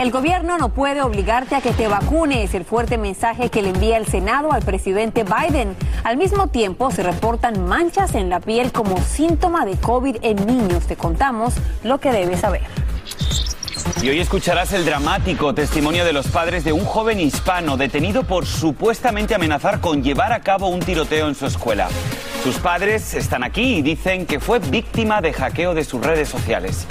El 0.00 0.12
gobierno 0.12 0.56
no 0.56 0.70
puede 0.70 1.02
obligarte 1.02 1.54
a 1.56 1.60
que 1.60 1.72
te 1.72 1.86
vacunes, 1.86 2.54
el 2.54 2.64
fuerte 2.64 2.96
mensaje 2.96 3.50
que 3.50 3.60
le 3.60 3.68
envía 3.68 3.98
el 3.98 4.06
Senado 4.06 4.50
al 4.50 4.62
presidente 4.62 5.24
Biden. 5.24 5.76
Al 6.04 6.16
mismo 6.16 6.46
tiempo, 6.46 6.90
se 6.90 7.02
reportan 7.02 7.66
manchas 7.66 8.14
en 8.14 8.30
la 8.30 8.40
piel 8.40 8.72
como 8.72 8.96
síntoma 9.02 9.66
de 9.66 9.76
COVID 9.76 10.16
en 10.22 10.46
niños. 10.46 10.86
Te 10.86 10.96
contamos 10.96 11.52
lo 11.84 12.00
que 12.00 12.12
debes 12.12 12.40
saber. 12.40 12.62
Y 14.00 14.08
hoy 14.08 14.20
escucharás 14.20 14.72
el 14.72 14.86
dramático 14.86 15.54
testimonio 15.54 16.06
de 16.06 16.14
los 16.14 16.28
padres 16.28 16.64
de 16.64 16.72
un 16.72 16.86
joven 16.86 17.20
hispano 17.20 17.76
detenido 17.76 18.22
por 18.22 18.46
supuestamente 18.46 19.34
amenazar 19.34 19.82
con 19.82 20.02
llevar 20.02 20.32
a 20.32 20.40
cabo 20.40 20.68
un 20.68 20.80
tiroteo 20.80 21.28
en 21.28 21.34
su 21.34 21.44
escuela. 21.44 21.88
Sus 22.42 22.56
padres 22.56 23.12
están 23.12 23.44
aquí 23.44 23.76
y 23.76 23.82
dicen 23.82 24.24
que 24.24 24.40
fue 24.40 24.60
víctima 24.60 25.20
de 25.20 25.34
hackeo 25.34 25.74
de 25.74 25.84
sus 25.84 26.00
redes 26.00 26.30
sociales. 26.30 26.86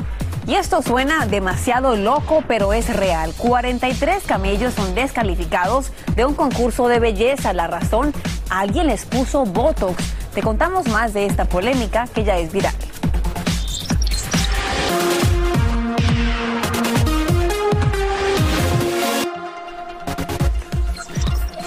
Y 0.50 0.56
esto 0.56 0.82
suena 0.82 1.28
demasiado 1.28 1.96
loco, 1.96 2.44
pero 2.48 2.74
es 2.74 2.92
real. 2.96 3.36
43 3.38 4.24
camellos 4.24 4.74
son 4.74 4.96
descalificados 4.96 5.92
de 6.16 6.26
un 6.26 6.34
concurso 6.34 6.88
de 6.88 6.98
belleza. 6.98 7.54
La 7.54 7.68
razón, 7.68 8.14
alguien 8.50 8.88
les 8.88 9.06
puso 9.06 9.46
Botox. 9.46 10.04
Te 10.34 10.42
contamos 10.42 10.88
más 10.88 11.14
de 11.14 11.28
esta 11.28 11.46
polémica 11.46 12.08
que 12.08 12.24
ya 12.24 12.40
es 12.40 12.52
viral. 12.52 12.74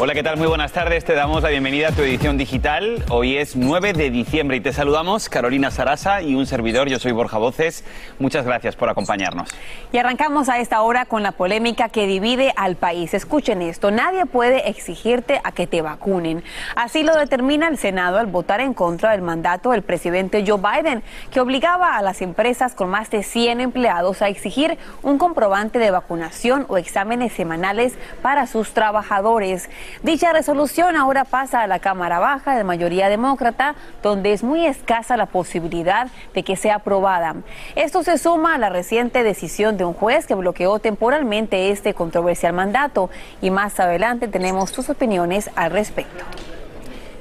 Hola, 0.05 0.15
¿qué 0.15 0.25
tal? 0.25 0.37
Muy 0.37 0.49
buenas 0.49 0.73
tardes. 0.73 1.05
Te 1.05 1.15
damos 1.15 1.45
la 1.45 1.51
bienvenida 1.51 1.91
a 1.91 1.93
tu 1.93 2.03
edición 2.03 2.37
digital. 2.37 3.05
Hoy 3.09 3.37
es 3.37 3.55
9 3.55 3.93
de 3.93 4.11
diciembre 4.11 4.57
y 4.57 4.61
te 4.61 4.73
saludamos 4.73 5.29
Carolina 5.29 5.71
Sarasa 5.71 6.23
y 6.23 6.35
un 6.35 6.45
servidor. 6.45 6.89
Yo 6.89 6.99
soy 6.99 7.13
Borja 7.13 7.39
Voces. 7.39 7.85
Muchas 8.19 8.45
gracias 8.45 8.75
por 8.75 8.89
acompañarnos. 8.89 9.51
Y 9.93 9.99
arrancamos 9.99 10.49
a 10.49 10.59
esta 10.59 10.83
hora 10.83 11.05
con 11.05 11.23
la 11.23 11.31
polémica 11.31 11.89
que 11.89 12.09
divide 12.09 12.53
al 12.57 12.75
país. 12.75 13.15
Escuchen 13.15 13.63
esto, 13.63 13.93
nadie 13.93 14.27
puede 14.27 14.69
exigirte 14.69 15.41
a 15.45 15.53
que 15.53 15.69
te 15.69 15.83
vacunen. 15.83 16.43
Así 16.75 17.05
lo 17.05 17.15
determina 17.15 17.69
el 17.69 17.79
Senado 17.79 18.19
al 18.19 18.27
votar 18.27 18.61
en 18.61 18.75
contra 18.75 19.13
del 19.13 19.23
mandato 19.23 19.71
del 19.71 19.83
presidente 19.83 20.43
Joe 20.45 20.59
Biden, 20.59 21.05
que 21.31 21.39
obligaba 21.39 21.97
a 21.97 22.03
las 22.03 22.23
empresas 22.23 22.75
con 22.75 22.91
más 22.91 23.09
de 23.11 23.23
100 23.23 23.61
empleados 23.61 24.21
a 24.21 24.27
exigir 24.27 24.79
un 25.05 25.19
comprobante 25.19 25.79
de 25.79 25.93
vacunación 25.93 26.67
o 26.69 26.77
exámenes 26.77 27.35
semanales 27.35 27.95
para 28.21 28.49
sus 28.49 28.75
trabajadores. 28.75 29.71
Dicha 30.03 30.33
resolución 30.33 30.97
ahora 30.97 31.25
pasa 31.25 31.63
a 31.63 31.67
la 31.67 31.79
Cámara 31.79 32.19
Baja 32.19 32.57
de 32.57 32.65
mayoría 32.65 33.09
demócrata, 33.09 33.75
donde 34.03 34.33
es 34.33 34.43
muy 34.43 34.67
escasa 34.67 35.17
la 35.17 35.27
posibilidad 35.27 36.09
de 36.35 36.43
que 36.43 36.57
sea 36.57 36.77
aprobada. 36.77 37.37
Esto 37.77 38.03
se 38.03 38.19
suma 38.19 38.55
a 38.55 38.59
la 38.59 38.69
reciente 38.69 39.23
decisión 39.23 39.77
de 39.77 39.85
un 39.85 39.95
juez 39.95 40.27
que 40.27 40.35
bloqueó 40.35 40.79
temporalmente 40.79 41.71
este 41.71 41.95
controversial 41.95 42.53
mandato 42.53 43.11
y 43.41 43.51
más 43.51 43.79
adelante 43.79 44.29
tenemos 44.29 44.71
sus 44.71 44.89
opiniones 44.89 45.51
al 45.55 45.71
respecto. 45.71 46.25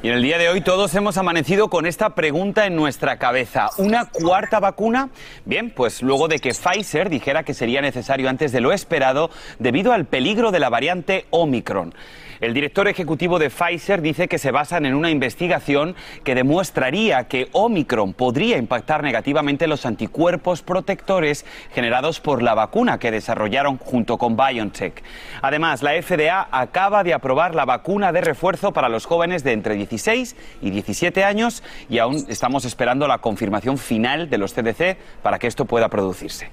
Y 0.03 0.07
en 0.07 0.15
el 0.15 0.23
día 0.23 0.39
de 0.39 0.49
hoy 0.49 0.61
todos 0.61 0.95
hemos 0.95 1.17
amanecido 1.17 1.69
con 1.69 1.85
esta 1.85 2.15
pregunta 2.15 2.65
en 2.65 2.75
nuestra 2.75 3.19
cabeza. 3.19 3.69
¿Una 3.77 4.05
cuarta 4.05 4.59
vacuna? 4.59 5.09
Bien, 5.45 5.69
pues 5.69 6.01
luego 6.01 6.27
de 6.27 6.39
que 6.39 6.55
Pfizer 6.55 7.07
dijera 7.07 7.43
que 7.43 7.53
sería 7.53 7.81
necesario 7.81 8.27
antes 8.27 8.51
de 8.51 8.61
lo 8.61 8.71
esperado 8.71 9.29
debido 9.59 9.93
al 9.93 10.05
peligro 10.05 10.49
de 10.49 10.59
la 10.59 10.69
variante 10.69 11.27
Omicron. 11.29 11.93
El 12.41 12.55
director 12.55 12.87
ejecutivo 12.87 13.37
de 13.37 13.51
Pfizer 13.51 14.01
dice 14.01 14.27
que 14.27 14.39
se 14.39 14.49
basan 14.49 14.87
en 14.87 14.95
una 14.95 15.11
investigación 15.11 15.95
que 16.23 16.33
demostraría 16.33 17.25
que 17.25 17.49
Omicron 17.51 18.13
podría 18.13 18.57
impactar 18.57 19.03
negativamente 19.03 19.67
los 19.67 19.85
anticuerpos 19.85 20.63
protectores 20.63 21.45
generados 21.71 22.19
por 22.19 22.41
la 22.41 22.55
vacuna 22.55 22.97
que 22.97 23.11
desarrollaron 23.11 23.77
junto 23.77 24.17
con 24.17 24.35
BioNTech. 24.35 25.03
Además, 25.43 25.83
la 25.83 25.91
FDA 26.01 26.47
acaba 26.51 27.03
de 27.03 27.13
aprobar 27.13 27.53
la 27.53 27.65
vacuna 27.65 28.11
de 28.11 28.21
refuerzo 28.21 28.73
para 28.73 28.89
los 28.89 29.05
jóvenes 29.05 29.43
de 29.43 29.51
entre 29.51 29.75
16 29.91 30.35
y 30.61 30.71
17 30.71 31.23
años 31.23 31.63
y 31.89 31.99
aún 31.99 32.25
estamos 32.29 32.65
esperando 32.65 33.07
la 33.07 33.19
confirmación 33.19 33.77
final 33.77 34.29
de 34.29 34.37
los 34.37 34.53
CDC 34.53 34.97
para 35.21 35.37
que 35.37 35.47
esto 35.47 35.65
pueda 35.65 35.89
producirse. 35.89 36.49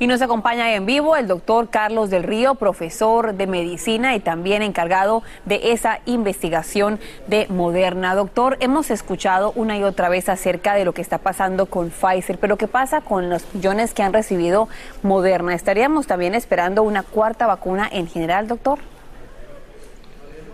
Y 0.00 0.06
nos 0.06 0.22
acompaña 0.22 0.72
en 0.74 0.86
vivo 0.86 1.16
el 1.16 1.26
doctor 1.26 1.70
Carlos 1.70 2.08
del 2.08 2.22
Río, 2.22 2.54
profesor 2.54 3.34
de 3.34 3.48
medicina 3.48 4.14
y 4.14 4.20
también 4.20 4.62
encargado 4.62 5.24
de 5.44 5.72
esa 5.72 5.98
investigación 6.06 7.00
de 7.26 7.48
Moderna. 7.48 8.14
Doctor, 8.14 8.56
hemos 8.60 8.92
escuchado 8.92 9.52
una 9.56 9.76
y 9.76 9.82
otra 9.82 10.08
vez 10.08 10.28
acerca 10.28 10.74
de 10.74 10.84
lo 10.84 10.92
que 10.92 11.02
está 11.02 11.18
pasando 11.18 11.66
con 11.66 11.90
Pfizer, 11.90 12.38
pero 12.38 12.56
¿qué 12.56 12.68
pasa 12.68 13.00
con 13.00 13.28
los 13.28 13.44
millones 13.52 13.92
que 13.92 14.04
han 14.04 14.12
recibido 14.12 14.68
Moderna? 15.02 15.52
¿Estaríamos 15.52 16.06
también 16.06 16.36
esperando 16.36 16.84
una 16.84 17.02
cuarta 17.02 17.48
vacuna 17.48 17.88
en 17.90 18.06
general, 18.06 18.46
doctor? 18.46 18.78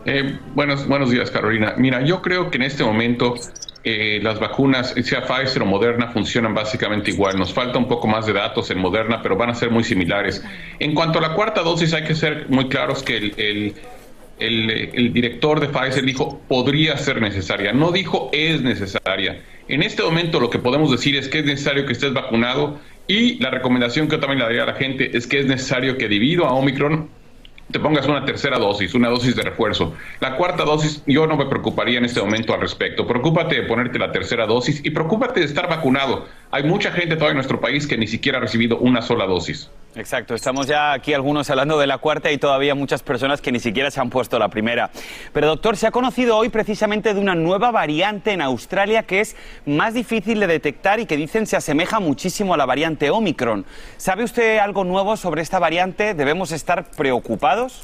Eh, 0.06 0.38
buenos, 0.54 0.87
buenos 0.87 1.10
días, 1.10 1.31
Carolina. 1.31 1.75
Mira, 1.78 2.03
yo 2.03 2.20
creo 2.20 2.50
que 2.50 2.59
en 2.59 2.65
este 2.65 2.84
momento 2.84 3.34
eh, 3.84 4.20
las 4.22 4.38
vacunas, 4.38 4.94
sea 5.03 5.22
Pfizer 5.22 5.62
o 5.62 5.66
Moderna, 5.66 6.09
funcionan 6.09 6.53
básicamente 6.53 7.10
igual. 7.10 7.38
Nos 7.38 7.54
falta 7.54 7.78
un 7.78 7.88
poco 7.88 8.06
más 8.06 8.26
de 8.26 8.34
datos 8.34 8.70
en 8.70 8.78
Moderna, 8.78 9.22
pero 9.22 9.37
van 9.37 9.50
a 9.50 9.54
ser 9.54 9.70
muy 9.70 9.82
similares. 9.82 10.44
En 10.78 10.94
cuanto 10.94 11.20
a 11.20 11.22
la 11.22 11.34
cuarta 11.34 11.62
dosis, 11.62 11.94
hay 11.94 12.04
que 12.04 12.15
ser 12.15 12.50
muy 12.50 12.69
claros 12.69 13.03
que 13.03 13.16
el, 13.16 13.75
el, 14.38 15.12
director 15.12 15.60
de 15.60 15.69
Pfizer 15.69 16.04
dijo 16.04 16.41
podría 16.48 16.98
ser 16.98 17.22
necesaria, 17.22 17.72
no 17.72 17.91
dijo 17.91 18.28
es 18.32 18.60
necesaria. 18.60 19.41
En 19.69 19.82
este 19.82 20.03
momento 20.03 20.38
lo 20.38 20.50
que 20.50 20.59
podemos 20.59 20.91
decir 20.91 21.16
es 21.16 21.28
que 21.28 21.38
es 21.38 21.47
necesario 21.47 21.86
que 21.86 21.92
estés 21.92 22.12
vacunado 22.12 22.78
y 23.06 23.38
la 23.38 23.50
recomendación 23.50 24.09
que 24.09 24.16
yo 24.16 24.21
también 24.21 24.41
le 24.41 24.44
daría 24.44 24.65
a 24.65 24.66
la 24.66 24.75
gente 24.75 25.16
es 25.16 25.26
que 25.26 25.41
es 25.41 25.47
necesario 25.47 25.97
que 25.97 26.09
debido 26.09 26.47
a 26.47 26.53
Omicron 26.53 27.09
te 27.70 27.80
pongas 27.80 28.06
una 28.06 28.25
tercera 28.25 28.58
dosis, 28.58 28.94
una 28.94 29.08
dosis 29.08 29.34
de 29.34 29.42
refuerzo. 29.42 29.94
La 30.20 30.36
cuarta 30.36 30.64
dosis, 30.64 31.02
yo 31.06 31.26
no 31.26 31.36
me 31.36 31.47
preocuparía 31.47 31.98
en 31.98 32.04
este 32.04 32.20
momento 32.20 32.54
al 32.54 32.60
respecto. 32.60 33.06
Preocúpate 33.06 33.56
de 33.56 33.62
ponerte 33.62 33.98
la 33.98 34.12
tercera 34.12 34.47
dosis 34.47 34.80
y 34.84 34.91
preocúpate 34.91 35.41
de 35.41 35.47
estar 35.47 35.69
vacunado. 35.69 36.26
Hay 36.50 36.64
mucha 36.64 36.92
gente 36.92 37.16
todavía 37.16 37.32
en 37.32 37.36
nuestro 37.36 37.60
país 37.60 37.86
que 37.86 37.97
ni 37.97 38.06
siquiera 38.06 38.38
ha 38.38 38.41
recibido 38.41 38.78
una 38.78 39.03
sola 39.03 39.26
dosis. 39.26 39.70
Exacto, 39.97 40.34
estamos 40.34 40.66
ya 40.66 40.93
aquí 40.93 41.15
algunos 41.15 41.49
hablando 41.50 41.78
de 41.78 41.87
la 41.87 41.99
cuarta 41.99 42.32
y 42.32 42.38
todavía 42.38 42.75
muchas 42.75 43.05
personas 43.05 43.41
que 43.41 43.53
ni 43.53 43.60
siquiera 43.60 43.93
se 43.93 44.00
han 44.00 44.10
puesto 44.10 44.41
la 44.41 44.49
primera. 44.49 44.91
Pero 45.32 45.47
doctor, 45.47 45.77
se 45.77 45.87
ha 45.87 45.93
conocido 45.93 46.37
hoy 46.37 46.49
precisamente 46.49 47.15
de 47.15 47.21
una 47.21 47.37
nueva 47.37 47.71
variante 47.71 48.33
en 48.33 48.43
Australia 48.43 49.04
que 49.04 49.21
es 49.21 49.37
más 49.66 49.94
difícil 49.94 50.41
de 50.41 50.49
detectar 50.49 50.99
y 50.99 51.06
que 51.06 51.16
dicen 51.16 51.47
se 51.47 51.56
asemeja 51.56 52.00
muchísimo 52.00 52.54
a 52.54 52.56
la 52.56 52.66
variante 52.66 53.10
Omicron. 53.10 53.66
¿Sabe 53.97 54.25
usted 54.25 54.59
algo 54.59 54.83
nuevo 54.83 55.16
sobre 55.16 55.43
esta 55.43 55.60
variante? 55.60 56.15
¿Debemos 56.15 56.50
estar 56.50 56.91
preocupados? 56.91 57.83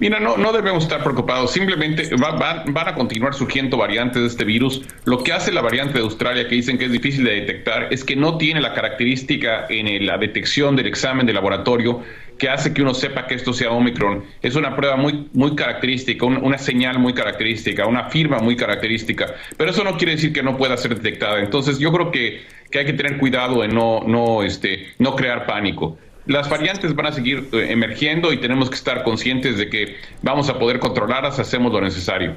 Mira, 0.00 0.18
no, 0.18 0.38
no 0.38 0.50
debemos 0.50 0.84
estar 0.84 1.02
preocupados, 1.02 1.52
simplemente 1.52 2.08
van 2.16 2.88
a 2.88 2.94
continuar 2.94 3.34
surgiendo 3.34 3.76
variantes 3.76 4.22
de 4.22 4.28
este 4.28 4.44
virus. 4.46 4.80
Lo 5.04 5.22
que 5.22 5.34
hace 5.34 5.52
la 5.52 5.60
variante 5.60 5.98
de 5.98 6.04
Australia, 6.04 6.48
que 6.48 6.54
dicen 6.54 6.78
que 6.78 6.86
es 6.86 6.92
difícil 6.92 7.22
de 7.22 7.32
detectar, 7.32 7.88
es 7.92 8.02
que 8.02 8.16
no 8.16 8.38
tiene 8.38 8.62
la 8.62 8.72
característica 8.72 9.66
en 9.68 10.06
la 10.06 10.16
detección 10.16 10.74
del 10.74 10.86
examen 10.86 11.26
de 11.26 11.34
laboratorio 11.34 12.02
que 12.38 12.48
hace 12.48 12.72
que 12.72 12.80
uno 12.80 12.94
sepa 12.94 13.26
que 13.26 13.34
esto 13.34 13.52
sea 13.52 13.72
Omicron. 13.72 14.24
Es 14.40 14.56
una 14.56 14.74
prueba 14.74 14.96
muy, 14.96 15.28
muy 15.34 15.54
característica, 15.54 16.24
una 16.24 16.56
señal 16.56 16.98
muy 16.98 17.12
característica, 17.12 17.86
una 17.86 18.08
firma 18.08 18.38
muy 18.38 18.56
característica, 18.56 19.34
pero 19.58 19.70
eso 19.70 19.84
no 19.84 19.98
quiere 19.98 20.12
decir 20.12 20.32
que 20.32 20.42
no 20.42 20.56
pueda 20.56 20.78
ser 20.78 20.94
detectada. 20.94 21.40
Entonces 21.40 21.78
yo 21.78 21.92
creo 21.92 22.10
que, 22.10 22.40
que 22.70 22.78
hay 22.78 22.86
que 22.86 22.94
tener 22.94 23.18
cuidado 23.18 23.62
en 23.62 23.74
no, 23.74 24.00
no, 24.06 24.42
este, 24.42 24.94
no 24.98 25.14
crear 25.14 25.44
pánico 25.44 25.98
las 26.30 26.48
variantes 26.48 26.94
van 26.94 27.06
a 27.06 27.12
seguir 27.12 27.48
eh, 27.52 27.66
emergiendo 27.70 28.32
y 28.32 28.36
tenemos 28.36 28.70
que 28.70 28.76
estar 28.76 29.02
conscientes 29.02 29.58
de 29.58 29.68
que 29.68 29.96
vamos 30.22 30.48
a 30.48 30.58
poder 30.60 30.78
controlarlas 30.78 31.34
si 31.34 31.42
hacemos 31.42 31.72
lo 31.72 31.80
necesario. 31.80 32.34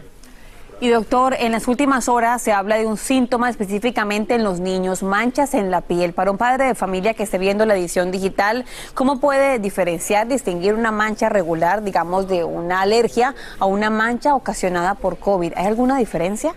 Y 0.81 0.89
doctor, 0.89 1.35
en 1.39 1.51
las 1.51 1.67
últimas 1.67 2.09
horas 2.09 2.41
se 2.41 2.51
habla 2.51 2.75
de 2.77 2.87
un 2.87 2.97
síntoma 2.97 3.51
específicamente 3.51 4.33
en 4.33 4.43
los 4.43 4.59
niños, 4.59 5.03
manchas 5.03 5.53
en 5.53 5.69
la 5.69 5.81
piel. 5.81 6.13
Para 6.13 6.31
un 6.31 6.39
padre 6.39 6.65
de 6.65 6.75
familia 6.75 7.13
que 7.13 7.21
esté 7.21 7.37
viendo 7.37 7.67
la 7.67 7.75
edición 7.75 8.11
digital, 8.11 8.65
¿cómo 8.95 9.19
puede 9.19 9.59
diferenciar, 9.59 10.27
distinguir 10.27 10.73
una 10.73 10.91
mancha 10.91 11.29
regular, 11.29 11.83
digamos, 11.83 12.27
de 12.27 12.43
una 12.43 12.81
alergia 12.81 13.35
a 13.59 13.65
una 13.65 13.91
mancha 13.91 14.33
ocasionada 14.33 14.95
por 14.95 15.19
COVID? 15.19 15.53
¿Hay 15.55 15.67
alguna 15.67 15.99
diferencia? 15.99 16.55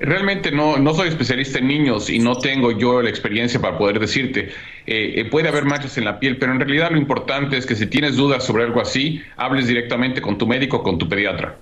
Realmente 0.00 0.52
no, 0.52 0.76
no 0.76 0.92
soy 0.94 1.08
especialista 1.08 1.58
en 1.58 1.68
niños 1.68 2.10
y 2.10 2.18
no 2.18 2.36
tengo 2.38 2.72
yo 2.72 3.00
la 3.00 3.10
experiencia 3.10 3.60
para 3.60 3.78
poder 3.78 3.98
decirte. 3.98 4.50
Eh, 4.90 5.20
eh, 5.20 5.24
puede 5.26 5.48
haber 5.48 5.66
manchas 5.66 5.98
en 5.98 6.06
la 6.06 6.18
piel, 6.18 6.38
pero 6.38 6.50
en 6.50 6.60
realidad 6.60 6.90
lo 6.90 6.96
importante 6.96 7.58
es 7.58 7.66
que 7.66 7.76
si 7.76 7.88
tienes 7.88 8.16
dudas 8.16 8.42
sobre 8.42 8.64
algo 8.64 8.80
así, 8.80 9.20
hables 9.36 9.66
directamente 9.66 10.22
con 10.22 10.38
tu 10.38 10.46
médico 10.46 10.82
con 10.82 10.96
tu 10.96 11.06
pediatra. 11.06 11.58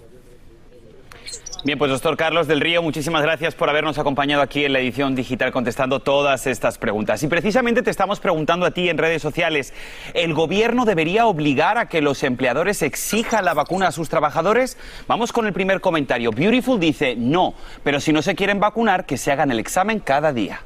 Bien, 1.65 1.77
pues 1.77 1.91
doctor 1.91 2.17
Carlos 2.17 2.47
del 2.47 2.61
Río, 2.61 2.83
muchísimas 2.83 3.23
gracias 3.23 3.57
por 3.57 3.69
habernos 3.69 3.99
acompañado 3.99 4.43
aquí 4.43 4.65
en 4.65 4.73
la 4.73 4.79
edición 4.79 5.17
digital 5.17 5.51
contestando 5.51 5.99
todas 5.99 6.47
estas 6.47 6.79
preguntas. 6.79 7.21
Y 7.25 7.27
precisamente 7.27 7.83
te 7.83 7.91
estamos 7.91 8.21
preguntando 8.21 8.65
a 8.65 8.71
ti 8.71 8.89
en 8.89 8.97
redes 8.97 9.23
sociales, 9.23 9.75
¿el 10.15 10.33
gobierno 10.33 10.85
debería 10.85 11.27
obligar 11.27 11.79
a 11.79 11.89
que 11.89 12.03
los 12.03 12.23
empleadores 12.23 12.81
exijan 12.83 13.45
la 13.45 13.55
vacuna 13.55 13.89
a 13.89 13.91
sus 13.91 14.09
trabajadores? 14.09 14.79
Vamos 15.09 15.33
con 15.33 15.49
el 15.49 15.53
primer 15.53 15.81
comentario. 15.81 16.31
Beautiful 16.31 16.79
dice, 16.79 17.17
no, 17.17 17.55
pero 17.83 17.99
si 17.99 18.13
no 18.13 18.23
se 18.23 18.37
quieren 18.37 18.61
vacunar, 18.61 19.05
que 19.05 19.17
se 19.17 19.33
hagan 19.33 19.51
el 19.51 19.59
examen 19.59 19.99
cada 19.99 20.33
día. 20.33 20.61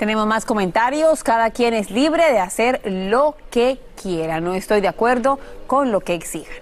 Tenemos 0.00 0.26
más 0.26 0.46
comentarios. 0.46 1.22
Cada 1.22 1.50
quien 1.50 1.74
es 1.74 1.90
libre 1.90 2.32
de 2.32 2.38
hacer 2.38 2.80
lo 2.86 3.36
que 3.50 3.78
quiera. 4.00 4.40
No 4.40 4.54
estoy 4.54 4.80
de 4.80 4.88
acuerdo 4.88 5.38
con 5.66 5.92
lo 5.92 6.00
que 6.00 6.14
exijan. 6.14 6.56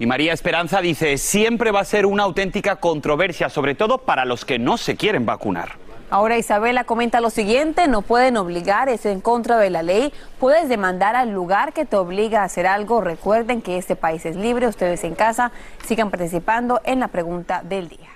Y 0.00 0.06
María 0.06 0.32
Esperanza 0.32 0.80
dice, 0.80 1.16
siempre 1.16 1.70
va 1.70 1.78
a 1.78 1.84
ser 1.84 2.04
una 2.04 2.24
auténtica 2.24 2.74
controversia, 2.74 3.48
sobre 3.50 3.76
todo 3.76 3.98
para 3.98 4.24
los 4.24 4.44
que 4.44 4.58
no 4.58 4.78
se 4.78 4.96
quieren 4.96 5.26
vacunar. 5.26 5.74
Ahora 6.10 6.36
Isabela 6.36 6.82
comenta 6.82 7.20
lo 7.20 7.30
siguiente, 7.30 7.86
no 7.86 8.02
pueden 8.02 8.36
obligar, 8.36 8.88
es 8.88 9.06
en 9.06 9.20
contra 9.20 9.56
de 9.56 9.70
la 9.70 9.84
ley, 9.84 10.12
puedes 10.40 10.68
demandar 10.68 11.14
al 11.14 11.30
lugar 11.30 11.72
que 11.72 11.84
te 11.84 11.94
obliga 11.94 12.42
a 12.42 12.46
hacer 12.46 12.66
algo. 12.66 13.00
Recuerden 13.00 13.62
que 13.62 13.78
este 13.78 13.94
país 13.94 14.26
es 14.26 14.34
libre, 14.34 14.66
ustedes 14.66 15.04
en 15.04 15.14
casa 15.14 15.52
sigan 15.86 16.10
participando 16.10 16.80
en 16.82 16.98
la 16.98 17.06
pregunta 17.06 17.62
del 17.64 17.88
día. 17.88 18.15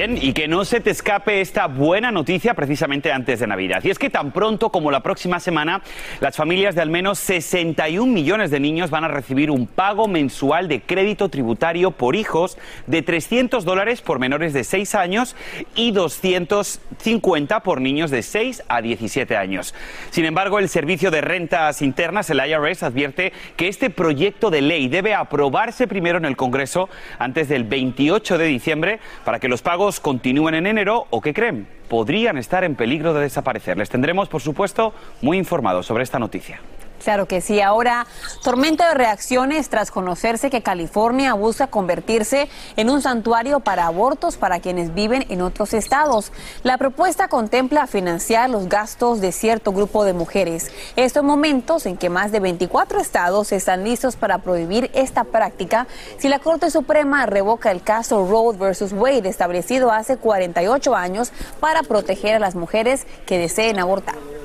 Bien, 0.00 0.18
y 0.18 0.32
que 0.32 0.48
no 0.48 0.64
se 0.64 0.80
te 0.80 0.88
escape 0.88 1.42
esta 1.42 1.66
buena 1.66 2.10
noticia 2.10 2.54
precisamente 2.54 3.12
antes 3.12 3.38
de 3.38 3.46
Navidad. 3.46 3.82
Y 3.84 3.90
es 3.90 3.98
que 3.98 4.08
tan 4.08 4.32
pronto 4.32 4.70
como 4.70 4.90
la 4.90 5.00
próxima 5.00 5.40
semana, 5.40 5.82
las 6.20 6.36
familias 6.36 6.74
de 6.74 6.80
al 6.80 6.88
menos 6.88 7.18
61 7.18 8.10
millones 8.10 8.50
de 8.50 8.60
niños 8.60 8.88
van 8.88 9.04
a 9.04 9.08
recibir 9.08 9.50
un 9.50 9.66
pago 9.66 10.08
mensual 10.08 10.68
de 10.68 10.80
crédito 10.80 11.28
tributario 11.28 11.90
por 11.90 12.16
hijos 12.16 12.56
de 12.86 13.02
300 13.02 13.66
dólares 13.66 14.00
por 14.00 14.18
menores 14.18 14.54
de 14.54 14.64
6 14.64 14.94
años 14.94 15.36
y 15.74 15.90
250 15.90 17.60
por 17.62 17.82
niños 17.82 18.10
de 18.10 18.22
6 18.22 18.62
a 18.68 18.80
17 18.80 19.36
años. 19.36 19.74
Sin 20.08 20.24
embargo, 20.24 20.58
el 20.60 20.70
Servicio 20.70 21.10
de 21.10 21.20
Rentas 21.20 21.82
Internas, 21.82 22.30
el 22.30 22.40
IRS, 22.40 22.84
advierte 22.84 23.34
que 23.54 23.68
este 23.68 23.90
proyecto 23.90 24.48
de 24.48 24.62
ley 24.62 24.88
debe 24.88 25.14
aprobarse 25.14 25.86
primero 25.86 26.16
en 26.16 26.24
el 26.24 26.38
Congreso 26.38 26.88
antes 27.18 27.50
del 27.50 27.64
28 27.64 28.38
de 28.38 28.46
diciembre 28.46 29.00
para 29.26 29.38
que 29.38 29.48
los 29.48 29.60
pagos 29.60 29.89
continúen 29.98 30.54
en 30.54 30.68
enero 30.68 31.06
o 31.10 31.20
que 31.20 31.34
creen 31.34 31.66
podrían 31.88 32.38
estar 32.38 32.62
en 32.62 32.76
peligro 32.76 33.12
de 33.14 33.22
desaparecer. 33.22 33.76
Les 33.76 33.90
tendremos, 33.90 34.28
por 34.28 34.40
supuesto, 34.40 34.94
muy 35.22 35.38
informados 35.38 35.86
sobre 35.86 36.04
esta 36.04 36.20
noticia. 36.20 36.60
Claro 37.02 37.26
que 37.26 37.40
sí. 37.40 37.60
Ahora, 37.60 38.06
tormenta 38.42 38.88
de 38.88 38.94
reacciones 38.94 39.70
tras 39.70 39.90
conocerse 39.90 40.50
que 40.50 40.62
California 40.62 41.32
busca 41.32 41.68
convertirse 41.68 42.48
en 42.76 42.90
un 42.90 43.00
santuario 43.00 43.60
para 43.60 43.86
abortos 43.86 44.36
para 44.36 44.60
quienes 44.60 44.92
viven 44.92 45.24
en 45.30 45.40
otros 45.40 45.72
estados. 45.72 46.30
La 46.62 46.76
propuesta 46.76 47.28
contempla 47.28 47.86
financiar 47.86 48.50
los 48.50 48.68
gastos 48.68 49.20
de 49.20 49.32
cierto 49.32 49.72
grupo 49.72 50.04
de 50.04 50.12
mujeres. 50.12 50.70
Estos 50.96 51.24
momentos 51.24 51.86
en 51.86 51.96
que 51.96 52.10
más 52.10 52.32
de 52.32 52.40
24 52.40 53.00
estados 53.00 53.52
están 53.52 53.84
listos 53.84 54.16
para 54.16 54.38
prohibir 54.38 54.90
esta 54.92 55.24
práctica 55.24 55.86
si 56.18 56.28
la 56.28 56.38
Corte 56.38 56.70
Suprema 56.70 57.24
revoca 57.24 57.70
el 57.70 57.82
caso 57.82 58.26
Roe 58.26 58.56
versus 58.56 58.92
Wade 58.92 59.28
establecido 59.28 59.90
hace 59.90 60.18
48 60.18 60.94
años 60.94 61.32
para 61.60 61.82
proteger 61.82 62.34
a 62.34 62.38
las 62.40 62.54
mujeres 62.54 63.06
que 63.26 63.38
deseen 63.38 63.78
abortar. 63.78 64.39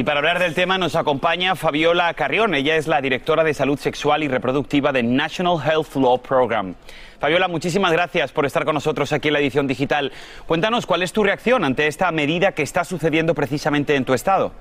Y 0.00 0.02
para 0.02 0.20
hablar 0.20 0.38
del 0.38 0.54
tema 0.54 0.78
nos 0.78 0.96
acompaña 0.96 1.54
Fabiola 1.54 2.14
Carrión. 2.14 2.54
Ella 2.54 2.76
es 2.76 2.86
la 2.86 3.02
directora 3.02 3.44
de 3.44 3.52
salud 3.52 3.78
sexual 3.78 4.22
y 4.22 4.28
reproductiva 4.28 4.92
de 4.92 5.02
National 5.02 5.58
Health 5.62 5.94
Law 5.96 6.22
Program. 6.22 6.74
Fabiola, 7.18 7.48
muchísimas 7.48 7.92
gracias 7.92 8.32
por 8.32 8.46
estar 8.46 8.64
con 8.64 8.72
nosotros 8.72 9.12
aquí 9.12 9.28
en 9.28 9.34
la 9.34 9.40
edición 9.40 9.66
digital. 9.66 10.10
Cuéntanos 10.46 10.86
cuál 10.86 11.02
es 11.02 11.12
tu 11.12 11.22
reacción 11.22 11.64
ante 11.64 11.86
esta 11.86 12.10
medida 12.12 12.52
que 12.52 12.62
está 12.62 12.84
sucediendo 12.84 13.34
precisamente 13.34 13.94
en 13.94 14.06
tu 14.06 14.14
estado. 14.14 14.52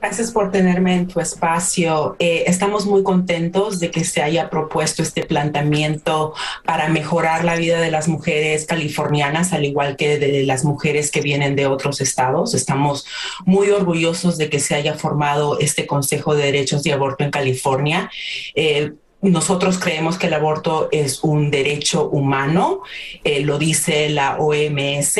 Gracias 0.00 0.30
por 0.30 0.50
tenerme 0.50 0.94
en 0.94 1.08
tu 1.08 1.20
espacio. 1.20 2.16
Eh, 2.18 2.44
estamos 2.46 2.86
muy 2.86 3.02
contentos 3.02 3.80
de 3.80 3.90
que 3.90 4.02
se 4.04 4.22
haya 4.22 4.48
propuesto 4.48 5.02
este 5.02 5.26
planteamiento 5.26 6.32
para 6.64 6.88
mejorar 6.88 7.44
la 7.44 7.56
vida 7.56 7.78
de 7.80 7.90
las 7.90 8.08
mujeres 8.08 8.64
californianas, 8.64 9.52
al 9.52 9.66
igual 9.66 9.96
que 9.96 10.18
de 10.18 10.44
las 10.44 10.64
mujeres 10.64 11.10
que 11.10 11.20
vienen 11.20 11.54
de 11.54 11.66
otros 11.66 12.00
estados. 12.00 12.54
Estamos 12.54 13.04
muy 13.44 13.68
orgullosos 13.68 14.38
de 14.38 14.48
que 14.48 14.58
se 14.58 14.74
haya 14.74 14.94
formado 14.94 15.58
este 15.58 15.86
Consejo 15.86 16.34
de 16.34 16.44
Derechos 16.44 16.82
de 16.82 16.94
Aborto 16.94 17.22
en 17.22 17.30
California. 17.30 18.10
Eh, 18.54 18.92
nosotros 19.22 19.78
creemos 19.78 20.18
que 20.18 20.28
el 20.28 20.34
aborto 20.34 20.88
es 20.92 21.22
un 21.22 21.50
derecho 21.50 22.08
humano, 22.08 22.80
eh, 23.24 23.40
lo 23.40 23.58
dice 23.58 24.08
la 24.08 24.36
OMS, 24.38 25.18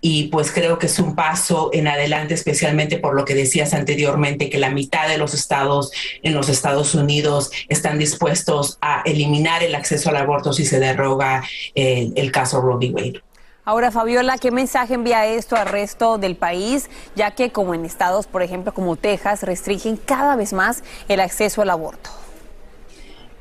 y 0.00 0.24
pues 0.24 0.52
creo 0.52 0.78
que 0.78 0.86
es 0.86 0.98
un 0.98 1.14
paso 1.14 1.70
en 1.72 1.88
adelante, 1.88 2.34
especialmente 2.34 2.98
por 2.98 3.14
lo 3.14 3.24
que 3.24 3.34
decías 3.34 3.72
anteriormente, 3.74 4.50
que 4.50 4.58
la 4.58 4.70
mitad 4.70 5.08
de 5.08 5.18
los 5.18 5.34
estados 5.34 5.90
en 6.22 6.34
los 6.34 6.48
Estados 6.48 6.94
Unidos 6.94 7.50
están 7.68 7.98
dispuestos 7.98 8.78
a 8.80 9.02
eliminar 9.04 9.62
el 9.62 9.74
acceso 9.74 10.10
al 10.10 10.16
aborto 10.16 10.52
si 10.52 10.64
se 10.64 10.80
derroga 10.80 11.42
el, 11.74 12.12
el 12.16 12.32
caso 12.32 12.60
Roe 12.60 12.76
v. 12.76 12.90
Wade. 12.90 13.22
Ahora, 13.64 13.90
Fabiola, 13.90 14.38
¿qué 14.38 14.52
mensaje 14.52 14.94
envía 14.94 15.26
esto 15.26 15.56
al 15.56 15.66
resto 15.66 16.18
del 16.18 16.36
país, 16.36 16.88
ya 17.16 17.32
que 17.32 17.50
como 17.50 17.74
en 17.74 17.84
estados, 17.84 18.28
por 18.28 18.42
ejemplo, 18.42 18.72
como 18.72 18.94
Texas, 18.94 19.42
restringen 19.42 19.96
cada 19.96 20.36
vez 20.36 20.52
más 20.52 20.84
el 21.08 21.18
acceso 21.18 21.62
al 21.62 21.70
aborto? 21.70 22.10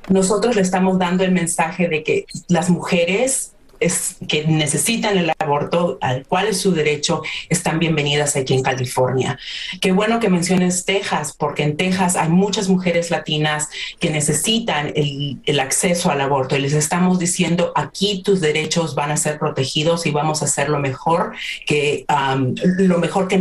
Nosotros 0.10 0.56
le 0.56 0.62
estamos 0.62 1.00
dando 1.00 1.24
el 1.24 1.32
mensaje 1.32 1.88
de 1.88 2.04
que 2.04 2.26
las 2.48 2.70
mujeres 2.70 3.56
es, 3.80 4.18
que 4.28 4.46
necesitan 4.46 5.18
el 5.18 5.32
aborto, 5.38 5.98
al 6.02 6.26
cual 6.26 6.48
es 6.48 6.62
su 6.62 6.72
derecho, 6.72 7.22
están 7.50 7.80
bienvenidas 7.80 8.36
aquí 8.36 8.54
en 8.54 8.64
California. 8.64 9.38
Qué 9.82 9.92
bueno 9.92 10.20
que 10.20 10.30
menciones 10.30 10.86
Texas, 10.86 11.36
porque 11.38 11.64
en 11.64 11.78
Texas 11.78 12.16
hay 12.16 12.30
muchas 12.30 12.70
mujeres 12.70 13.12
latinas 13.12 13.70
que 14.00 14.10
necesitan 14.10 14.94
el, 14.96 15.60
acceso 15.60 16.12
al 16.12 16.22
aborto 16.22 16.56
y 16.56 16.60
les 16.60 16.74
estamos 16.74 17.18
diciendo 17.18 17.72
aquí 17.76 18.22
tus 18.24 18.40
derechos 18.40 18.94
van 18.94 19.10
a 19.10 19.18
ser 19.18 19.40
protegidos 19.40 20.06
y 20.06 20.12
vamos 20.12 20.42
a 20.42 20.46
hacer 20.46 20.70
lo 20.70 20.80
mejor 20.80 21.34
que 21.66 22.06
um, 22.10 22.54
lo 22.78 23.00
mejor 23.00 23.28
que, 23.28 23.38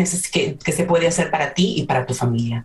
que 0.65 0.73
se 0.73 0.85
puede 0.85 1.09
hacer 1.09 1.31
para 1.31 1.53
ti 1.53 1.75
y 1.77 1.83
para 1.85 2.07
tu 2.07 2.15
familia. 2.15 2.65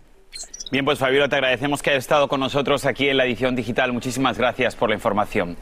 Bien, 0.72 0.86
pues 0.86 1.00
Fabiola, 1.00 1.28
te 1.28 1.36
agradecemos 1.36 1.82
que 1.82 1.90
hayas 1.90 2.04
estado 2.04 2.28
con 2.28 2.40
nosotros 2.40 2.86
aquí 2.86 3.10
en 3.10 3.18
la 3.18 3.26
edición 3.26 3.56
digital. 3.56 3.92
Muchísimas 3.92 4.38
gracias 4.38 4.76
por 4.76 4.90
la 4.90 4.94
información. 4.94 5.58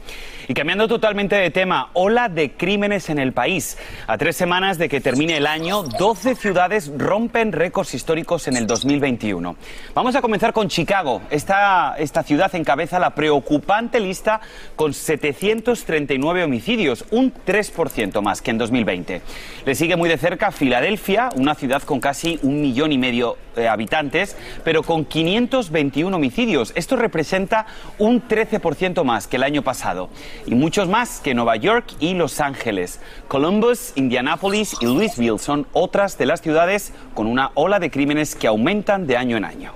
Y 0.48 0.52
cambiando 0.52 0.86
totalmente 0.86 1.34
de 1.34 1.50
tema, 1.50 1.88
ola 1.94 2.28
de 2.28 2.52
crímenes 2.52 3.08
en 3.08 3.18
el 3.18 3.32
país. 3.32 3.78
A 4.06 4.18
tres 4.18 4.36
semanas 4.36 4.76
de 4.76 4.90
que 4.90 5.00
termine 5.00 5.38
el 5.38 5.46
año, 5.46 5.82
12 5.82 6.34
ciudades 6.34 6.92
rompen 6.94 7.52
récords 7.52 7.94
históricos 7.94 8.48
en 8.48 8.58
el 8.58 8.66
2021. 8.66 9.56
Vamos 9.94 10.14
a 10.14 10.20
comenzar 10.20 10.52
con 10.52 10.68
Chicago. 10.68 11.22
Esta, 11.30 11.94
esta 11.96 12.22
ciudad 12.22 12.54
encabeza 12.54 12.98
la 12.98 13.14
preocupante 13.14 14.00
lista 14.00 14.42
con 14.76 14.92
739 14.92 16.44
homicidios, 16.44 17.06
un 17.12 17.32
3% 17.32 18.20
más 18.20 18.42
que 18.42 18.50
en 18.50 18.58
2020. 18.58 19.22
Le 19.64 19.74
sigue 19.74 19.96
muy 19.96 20.10
de 20.10 20.18
cerca 20.18 20.52
Filadelfia, 20.52 21.30
una 21.34 21.54
ciudad 21.54 21.82
con 21.82 21.98
casi 21.98 22.38
un 22.42 22.60
millón 22.60 22.92
y 22.92 22.98
medio 22.98 23.38
de 23.56 23.64
eh, 23.64 23.68
habitantes, 23.68 24.36
pero 24.64 24.82
con 24.82 24.97
521 25.04 26.16
homicidios. 26.16 26.72
Esto 26.76 26.96
representa 26.96 27.66
un 27.98 28.26
13% 28.26 29.04
más 29.04 29.26
que 29.26 29.36
el 29.36 29.42
año 29.42 29.62
pasado 29.62 30.08
y 30.46 30.54
muchos 30.54 30.88
más 30.88 31.20
que 31.20 31.34
Nueva 31.34 31.56
York 31.56 31.92
y 32.00 32.14
Los 32.14 32.40
Ángeles. 32.40 33.00
Columbus, 33.28 33.92
Indianapolis 33.96 34.76
y 34.80 34.86
Louisville 34.86 35.38
son 35.38 35.66
otras 35.72 36.18
de 36.18 36.26
las 36.26 36.40
ciudades 36.40 36.92
con 37.14 37.26
una 37.26 37.50
ola 37.54 37.78
de 37.78 37.90
crímenes 37.90 38.34
que 38.34 38.46
aumentan 38.46 39.06
de 39.06 39.16
año 39.16 39.36
en 39.36 39.44
año. 39.44 39.72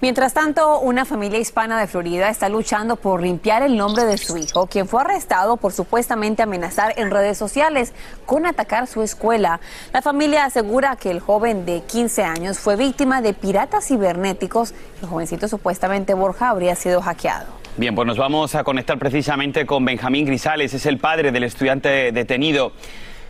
Mientras 0.00 0.34
tanto, 0.34 0.80
una 0.80 1.04
familia 1.04 1.38
hispana 1.38 1.80
de 1.80 1.86
Florida 1.86 2.28
está 2.28 2.48
luchando 2.48 2.96
por 2.96 3.22
limpiar 3.22 3.62
el 3.62 3.76
nombre 3.76 4.04
de 4.04 4.18
su 4.18 4.36
hijo, 4.36 4.66
quien 4.66 4.88
fue 4.88 5.00
arrestado 5.00 5.56
por 5.56 5.72
supuestamente 5.72 6.42
amenazar 6.42 6.94
en 6.96 7.10
redes 7.10 7.38
sociales 7.38 7.92
con 8.26 8.44
atacar 8.44 8.86
su 8.86 9.02
escuela. 9.02 9.60
La 9.92 10.02
familia 10.02 10.44
asegura 10.44 10.96
que 10.96 11.10
el 11.10 11.20
joven 11.20 11.64
de 11.64 11.82
15 11.82 12.24
años 12.24 12.58
fue 12.58 12.76
víctima 12.76 13.22
de 13.22 13.32
piratas 13.32 13.86
cibernéticos. 13.86 14.74
El 15.00 15.08
jovencito 15.08 15.48
supuestamente 15.48 16.12
Borja 16.14 16.50
habría 16.50 16.74
sido 16.74 17.00
hackeado. 17.00 17.46
Bien, 17.76 17.94
pues 17.94 18.06
nos 18.06 18.18
vamos 18.18 18.54
a 18.54 18.62
conectar 18.62 18.98
precisamente 18.98 19.66
con 19.66 19.84
Benjamín 19.84 20.26
Grisales, 20.26 20.74
es 20.74 20.86
el 20.86 20.98
padre 20.98 21.32
del 21.32 21.44
estudiante 21.44 22.12
detenido. 22.12 22.72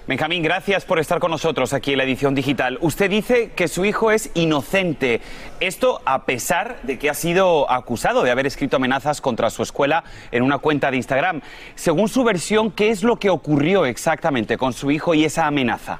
Benjamín, 0.06 0.42
gracias 0.42 0.84
por 0.84 0.98
estar 0.98 1.18
con 1.18 1.30
nosotros 1.30 1.72
aquí 1.72 1.92
en 1.92 1.96
la 1.96 2.04
edición 2.04 2.34
digital. 2.34 2.76
Usted 2.82 3.08
dice 3.08 3.52
que 3.56 3.68
su 3.68 3.86
hijo 3.86 4.10
es 4.10 4.30
inocente. 4.34 5.22
Esto 5.60 6.02
a 6.04 6.26
pesar 6.26 6.78
de 6.82 6.98
que 6.98 7.08
ha 7.08 7.14
sido 7.14 7.70
acusado 7.70 8.22
de 8.22 8.30
haber 8.30 8.46
escrito 8.46 8.76
amenazas 8.76 9.22
contra 9.22 9.48
su 9.48 9.62
escuela 9.62 10.04
en 10.30 10.42
una 10.42 10.58
cuenta 10.58 10.90
de 10.90 10.98
Instagram. 10.98 11.40
Según 11.74 12.10
su 12.10 12.22
versión, 12.22 12.70
¿qué 12.70 12.90
es 12.90 13.02
lo 13.02 13.18
que 13.18 13.30
ocurrió 13.30 13.86
exactamente 13.86 14.58
con 14.58 14.74
su 14.74 14.90
hijo 14.90 15.14
y 15.14 15.24
esa 15.24 15.46
amenaza? 15.46 15.98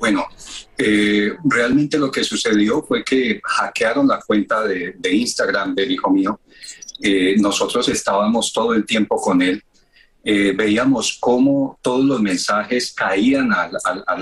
Bueno, 0.00 0.26
eh, 0.76 1.30
realmente 1.44 1.96
lo 1.96 2.10
que 2.10 2.24
sucedió 2.24 2.82
fue 2.82 3.04
que 3.04 3.40
hackearon 3.40 4.08
la 4.08 4.18
cuenta 4.18 4.64
de, 4.64 4.96
Instagram 5.08 5.76
del 5.76 5.92
hijo 5.92 6.10
mío. 6.10 6.40
Eh, 7.00 7.36
nosotros 7.38 7.88
estábamos 7.88 8.52
todo 8.52 8.74
el 8.74 8.84
tiempo 8.84 9.20
con 9.20 9.42
él 9.42 9.62
eh, 10.30 10.52
veíamos 10.54 11.16
cómo 11.18 11.78
todos 11.80 12.04
los 12.04 12.20
mensajes 12.20 12.92
caían 12.92 13.50
al, 13.50 13.70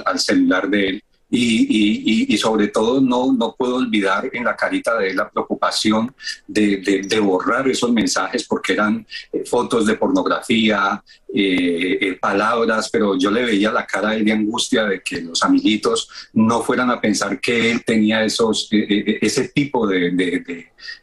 al, 0.05 0.21
celular 0.21 0.71
de 0.71 0.89
él 0.89 1.05
y, 1.29 2.33
y, 2.33 2.39
sobre 2.39 2.69
todo 2.69 3.01
no, 3.01 3.33
no 3.33 3.57
puedo 3.59 3.75
olvidar 3.75 4.31
en 4.33 4.45
la 4.45 4.55
carita 4.55 4.97
de 4.97 5.11
él 5.11 5.17
la 5.17 5.29
preocupación 5.29 6.15
de, 6.47 6.77
de, 7.09 7.19
borrar 7.19 7.69
esos 7.69 7.91
mensajes 7.91 8.45
porque 8.45 8.75
eran 8.75 9.05
eh, 9.33 9.43
fotos 9.45 9.85
de 9.85 9.97
pornografía, 9.97 11.03
eh, 11.35 12.17
palabras, 12.21 12.89
pero 12.89 13.19
yo 13.19 13.33
le 13.33 13.45
veía 13.45 13.73
la 13.73 13.85
cara 13.85 14.11
de 14.11 14.31
angustia 14.31 14.85
de 14.85 15.03
que 15.03 15.23
los 15.23 15.43
amiguitos 15.43 16.09
no 16.35 16.63
fueran 16.63 16.89
a 16.93 17.01
pensar 17.01 17.41
que 17.41 17.73
él 17.73 17.85
tenía 17.85 18.25
esos, 18.25 18.69
ese 18.71 19.49
tipo 19.49 19.89
de, 19.89 20.13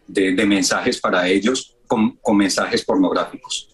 de, 0.07 0.45
mensajes 0.45 1.01
para 1.01 1.27
ellos 1.27 1.75
con, 1.87 2.15
con 2.21 2.37
mensajes 2.37 2.85
pornográficos. 2.85 3.72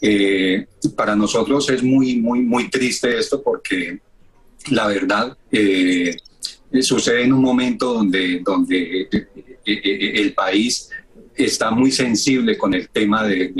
Eh, 0.00 0.66
para 0.94 1.16
nosotros 1.16 1.68
es 1.70 1.82
muy, 1.82 2.16
muy, 2.16 2.40
muy 2.40 2.68
triste 2.68 3.18
esto 3.18 3.42
porque 3.42 4.00
la 4.70 4.86
verdad 4.88 5.36
eh, 5.50 6.16
sucede 6.80 7.24
en 7.24 7.32
un 7.32 7.40
momento 7.40 7.94
donde, 7.94 8.40
donde 8.44 9.08
eh, 9.64 10.12
el 10.14 10.34
país 10.34 10.90
está 11.36 11.70
muy 11.70 11.90
sensible 11.90 12.56
con 12.56 12.74
el 12.74 12.88
tema 12.88 13.24
de, 13.24 13.52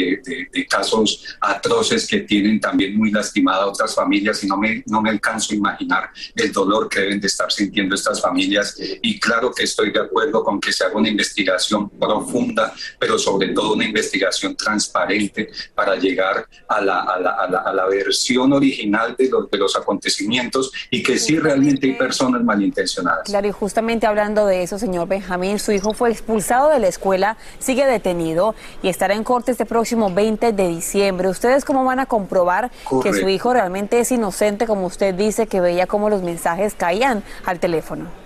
casos 0.68 1.36
atroces 1.40 2.06
que 2.06 2.20
tienen 2.20 2.60
también 2.60 2.96
muy 2.96 3.10
lastimada 3.10 3.64
a 3.64 3.66
otras 3.66 3.94
familias 3.94 4.42
y 4.42 4.46
no 4.46 4.56
me, 4.56 4.82
no 4.86 5.00
me 5.00 5.10
alcanzo 5.10 5.52
a 5.52 5.56
imaginar 5.56 6.10
el 6.34 6.52
dolor 6.52 6.88
que 6.88 7.00
deben 7.00 7.20
de 7.20 7.26
estar 7.26 7.50
sintiendo 7.52 7.94
estas 7.94 8.20
familias. 8.20 8.76
Y 9.02 9.20
claro 9.20 9.52
que 9.52 9.64
estoy 9.64 9.92
de 9.92 10.00
acuerdo 10.00 10.42
con 10.42 10.60
que 10.60 10.72
se 10.72 10.84
haga 10.84 10.96
una 10.96 11.08
investigación 11.08 11.90
profunda, 11.90 12.72
pero 12.98 13.18
sobre 13.18 13.48
todo 13.48 13.74
una 13.74 13.84
investigación 13.84 14.56
transparente 14.56 15.50
para 15.74 15.96
llegar 15.96 16.46
a 16.68 16.80
la, 16.80 17.00
a 17.00 17.20
la, 17.20 17.30
a 17.30 17.72
la, 17.72 17.86
versión 17.86 18.52
original 18.52 19.14
de 19.16 19.28
los, 19.28 19.48
de 19.50 19.58
los 19.58 19.76
acontecimientos 19.76 20.72
y 20.90 21.02
que 21.02 21.18
sí 21.18 21.38
realmente 21.38 21.86
hay 21.86 21.94
personas 21.94 22.42
malintencionadas. 22.42 23.24
Claro, 23.24 23.46
y 23.46 23.52
justamente 23.52 24.06
hablando 24.06 24.46
de 24.46 24.62
eso, 24.62 24.78
señor 24.78 25.08
Benjamín, 25.08 25.58
su 25.58 25.72
hijo 25.72 25.94
fue 25.94 26.10
expulsado 26.10 26.70
de 26.70 26.80
la 26.80 26.88
escuela 26.88 27.36
sigue 27.66 27.84
detenido 27.84 28.54
y 28.82 28.88
estará 28.88 29.14
en 29.14 29.24
corte 29.24 29.50
este 29.50 29.66
próximo 29.66 30.08
20 30.10 30.52
de 30.52 30.68
diciembre. 30.68 31.28
¿Ustedes 31.28 31.64
cómo 31.64 31.84
van 31.84 31.98
a 31.98 32.06
comprobar 32.06 32.70
que 33.02 33.12
su 33.12 33.28
hijo 33.28 33.52
realmente 33.52 33.98
es 33.98 34.12
inocente, 34.12 34.66
como 34.66 34.86
usted 34.86 35.14
dice, 35.14 35.48
que 35.48 35.60
veía 35.60 35.86
cómo 35.86 36.08
los 36.08 36.22
mensajes 36.22 36.74
caían 36.74 37.24
al 37.44 37.58
teléfono? 37.58 38.25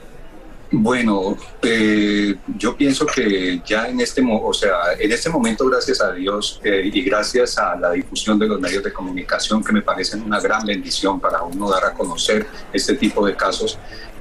Bueno, 0.72 1.36
eh, 1.62 2.36
yo 2.56 2.76
pienso 2.76 3.04
que 3.04 3.60
ya 3.66 3.88
en 3.88 4.00
este, 4.00 4.22
o 4.24 4.52
sea, 4.54 4.92
en 4.98 5.10
este 5.10 5.28
momento, 5.28 5.66
gracias 5.68 6.00
a 6.00 6.12
Dios 6.12 6.60
eh, 6.62 6.88
y 6.92 7.02
gracias 7.02 7.58
a 7.58 7.74
la 7.76 7.90
difusión 7.90 8.38
de 8.38 8.46
los 8.46 8.60
medios 8.60 8.84
de 8.84 8.92
comunicación, 8.92 9.64
que 9.64 9.72
me 9.72 9.82
parecen 9.82 10.22
una 10.22 10.40
gran 10.40 10.64
bendición 10.64 11.18
para 11.18 11.42
uno 11.42 11.68
dar 11.68 11.86
a 11.86 11.92
conocer 11.92 12.46
este 12.72 12.94
tipo 12.94 13.26
de 13.26 13.34
casos, 13.34 13.78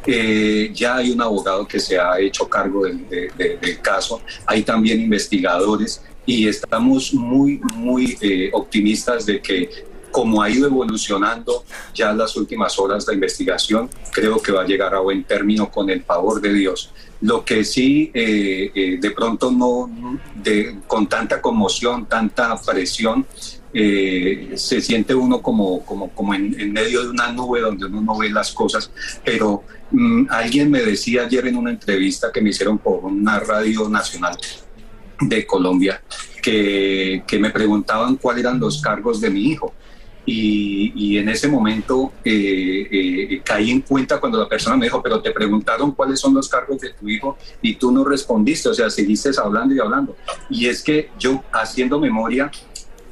eh, 0.07 0.71
ya 0.73 0.95
hay 0.95 1.11
un 1.11 1.21
abogado 1.21 1.67
que 1.67 1.79
se 1.79 1.99
ha 1.99 2.19
hecho 2.19 2.49
cargo 2.49 2.83
del, 2.85 3.05
caso, 3.81 4.21
hay 4.45 4.63
también 4.63 5.01
investigadores 5.01 6.01
y 6.25 6.47
estamos 6.47 7.13
muy, 7.13 7.59
muy 7.75 8.17
eh, 8.21 8.49
optimistas 8.53 9.25
de 9.25 9.41
que 9.41 9.69
como 10.19 10.43
ha 10.43 10.49
ido 10.49 10.67
evolucionando 10.67 11.63
ya 11.95 12.11
las 12.11 12.35
últimas 12.35 12.77
horas 12.77 13.05
de 13.05 13.13
investigación, 13.13 13.89
creo 14.11 14.41
que 14.41 14.51
va 14.51 14.63
a 14.63 14.65
llegar 14.65 14.93
a 14.93 14.99
buen 14.99 15.23
término 15.23 15.71
con 15.71 15.89
el 15.89 16.03
favor 16.03 16.41
de 16.41 16.53
Dios. 16.53 16.91
Lo 17.21 17.45
que 17.45 17.63
sí, 17.63 18.11
eh, 18.13 18.97
de 18.99 19.11
pronto 19.11 19.49
no, 19.49 19.89
con 20.87 21.07
tanta 21.07 21.41
conmoción, 21.41 22.05
tanta 22.07 22.53
presión, 22.61 23.25
eh, 23.73 24.55
se 24.55 24.81
siente 24.81 25.15
uno 25.15 25.41
como, 25.41 25.85
como, 25.85 26.09
como 26.09 26.33
en, 26.33 26.73
medio 26.73 27.03
de 27.03 27.11
una 27.11 27.31
nube 27.31 27.61
donde 27.61 27.85
uno 27.85 28.01
no 28.01 28.17
ve 28.17 28.29
las 28.29 28.51
cosas, 28.51 28.91
pero 29.23 29.63
mm, 29.91 30.25
alguien 30.31 30.69
me 30.69 30.81
decía 30.81 31.21
ayer 31.21 31.47
en 31.47 31.55
una 31.55 31.69
entrevista 31.69 32.29
que 32.29 32.41
me 32.41 32.49
hicieron 32.49 32.77
por 32.77 33.05
una 33.05 33.39
radio 33.39 33.87
nacional 33.87 34.35
de 35.21 35.47
Colombia, 35.47 36.03
que, 36.41 37.23
que 37.25 37.39
me 37.39 37.51
preguntaban 37.51 38.17
cuáles 38.17 38.43
eran 38.43 38.59
los 38.59 38.81
cargos 38.81 39.21
de 39.21 39.29
mi 39.29 39.43
hijo. 39.43 39.73
Y, 40.31 40.93
y, 40.95 41.17
en 41.17 41.27
ese 41.27 41.47
momento 41.47 42.13
eh, 42.23 42.87
eh, 42.91 43.41
caí 43.43 43.71
en 43.71 43.81
cuenta 43.81 44.19
cuando 44.19 44.37
la 44.37 44.47
persona 44.47 44.77
me 44.77 44.85
dijo, 44.85 45.01
pero 45.01 45.23
te 45.23 45.31
preguntaron 45.31 45.93
cuáles 45.93 46.19
son 46.19 46.35
los 46.35 46.47
cargos 46.47 46.79
de 46.81 46.93
tu 46.93 47.09
hijo 47.09 47.35
y 47.63 47.73
tú 47.73 47.91
no 47.91 48.03
respondiste, 48.03 48.69
o 48.69 48.73
sea, 48.75 48.91
seguiste 48.91 49.31
hablando 49.43 49.73
y 49.73 49.79
hablando. 49.79 50.15
Y 50.47 50.67
es 50.67 50.83
que 50.83 51.09
yo 51.17 51.43
haciendo 51.51 51.99
memoria, 51.99 52.51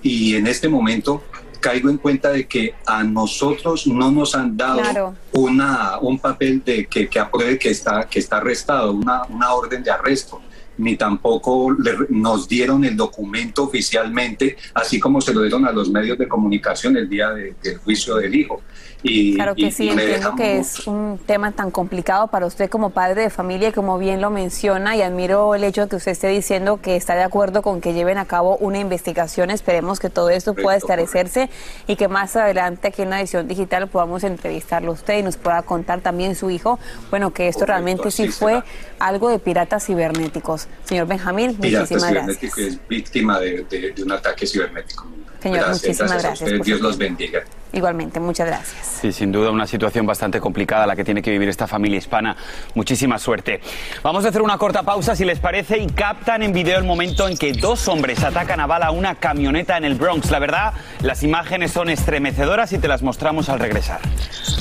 y 0.04 0.36
en 0.36 0.46
este 0.46 0.70
momento 0.70 1.24
caigo 1.60 1.90
en 1.90 1.98
cuenta 1.98 2.30
de 2.30 2.48
que 2.48 2.76
a 2.86 3.04
nosotros 3.04 3.88
no 3.88 4.12
nos 4.12 4.36
han 4.36 4.56
dado 4.56 5.16
una, 5.32 5.98
un 6.00 6.20
papel 6.20 6.64
de 6.64 6.86
que, 6.86 7.10
que, 7.10 7.20
apruebe 7.20 7.58
que 7.58 7.72
está, 7.72 8.08
que 8.08 8.20
está 8.20 8.38
arrestado, 8.38 8.92
una, 8.92 9.24
una 9.24 9.54
orden 9.54 9.82
de 9.82 9.90
arresto 9.90 10.40
ni 10.78 10.96
tampoco 10.96 11.76
nos 12.10 12.48
dieron 12.48 12.84
el 12.86 12.96
documento 12.96 13.64
oficialmente, 13.64 14.58
así 14.74 15.00
como 15.00 15.22
se 15.22 15.34
lo 15.34 15.42
dieron 15.42 15.66
a 15.66 15.72
los 15.72 15.90
medios 15.90 16.18
de 16.18 16.28
comunicación 16.28 16.98
el 16.98 17.10
día 17.10 17.32
del 17.32 17.78
juicio 17.84 18.16
del 18.16 18.36
hijo. 18.36 18.62
Y, 19.04 19.36
claro 19.36 19.54
que 19.56 19.72
sí, 19.72 19.90
entiendo 19.90 20.36
que 20.36 20.58
es 20.58 20.88
un 20.88 21.20
tema 21.26 21.52
tan 21.52 21.70
complicado 21.70 22.28
para 22.28 22.46
usted 22.46 22.70
como 22.70 22.90
padre 22.90 23.22
de 23.22 23.30
familia, 23.30 23.72
como 23.72 23.98
bien 24.00 24.22
lo 24.22 24.32
menciona, 24.32 24.96
y 24.96 25.02
admiro 25.02 25.54
el 25.54 25.64
hecho 25.64 25.82
de 25.82 25.88
que 25.88 25.96
usted 25.98 26.12
esté 26.12 26.28
diciendo 26.30 26.82
que 26.82 26.96
está 26.96 27.16
de 27.16 27.24
acuerdo 27.24 27.62
con 27.62 27.80
que 27.80 27.94
lleven 27.94 28.18
a 28.18 28.26
cabo 28.26 28.58
una 28.58 28.80
investigación. 28.80 29.52
Esperemos 29.52 30.00
que 30.00 30.10
todo 30.10 30.30
esto 30.30 30.56
pueda 30.56 30.76
esclarecerse 30.78 31.50
y 31.86 31.96
que 31.96 32.08
más 32.08 32.36
adelante 32.36 32.88
aquí 32.88 33.04
en 33.04 33.12
la 33.12 33.20
edición 33.20 33.48
digital 33.48 33.88
podamos 33.88 34.24
entrevistarlo 34.24 34.92
a 34.92 34.94
usted 34.94 35.20
y 35.20 35.24
nos 35.24 35.38
pueda 35.38 35.62
contar 35.62 36.02
también 36.02 36.36
su 36.36 36.50
hijo, 36.50 36.80
bueno, 37.10 37.34
que 37.34 37.48
esto 37.48 37.66
realmente 37.66 38.10
sí 38.12 38.30
fue 38.30 38.64
algo 39.00 39.30
de 39.30 39.40
piratas 39.40 39.86
cibernéticos. 39.86 40.68
Señor 40.86 41.08
Benjamín, 41.08 41.56
muchísimas 41.58 42.12
gracias. 42.12 42.58
es 42.58 42.88
víctima 42.88 43.40
de, 43.40 43.94
un 44.04 44.12
ataque 44.12 44.48
cibernético. 44.48 45.06
Señor, 45.42 45.70
muchísimas 45.70 46.24
gracias. 46.24 46.62
Dios 46.64 46.82
los 46.82 46.98
bendiga. 46.98 47.44
Igualmente, 47.74 48.20
muchas 48.20 48.48
gracias. 48.48 48.86
Sí, 49.02 49.12
sin 49.12 49.32
duda 49.32 49.52
una 49.52 49.68
situación 49.68 50.06
bastante 50.06 50.40
complicada 50.40 50.88
la 50.88 50.96
que 50.96 51.04
tiene 51.04 51.22
que 51.22 51.32
vivir 51.32 51.50
esta 51.50 51.68
familia 51.68 51.98
hispana. 51.98 52.36
Muchísima 52.76 53.20
suerte. 53.20 53.62
Vamos 54.04 54.26
a 54.26 54.30
hacer 54.30 54.42
una 54.42 54.58
corta 54.58 54.84
pausa, 54.84 55.16
si 55.16 55.26
les 55.26 55.40
parece, 55.40 55.78
y 55.78 55.88
captan 55.88 56.44
en 56.44 56.54
video 56.54 56.78
el 56.78 56.86
momento 56.86 57.28
en 57.28 57.38
que 57.38 57.54
dos 57.54 57.88
hombres 57.88 58.24
atacan 58.24 58.60
a 58.60 58.68
bala 58.68 58.92
una 58.92 59.16
camioneta 59.16 59.78
en 59.78 59.86
el 59.86 59.96
Bronx. 59.96 60.32
La 60.32 60.40
verdad, 60.40 60.74
las 61.02 61.24
imágenes 61.24 61.72
son 61.72 61.90
estremecedoras 61.90 62.72
y 62.72 62.78
te 62.78 62.88
las 62.88 63.04
mostramos 63.04 63.50
al 63.50 63.60
regresar. 63.60 64.00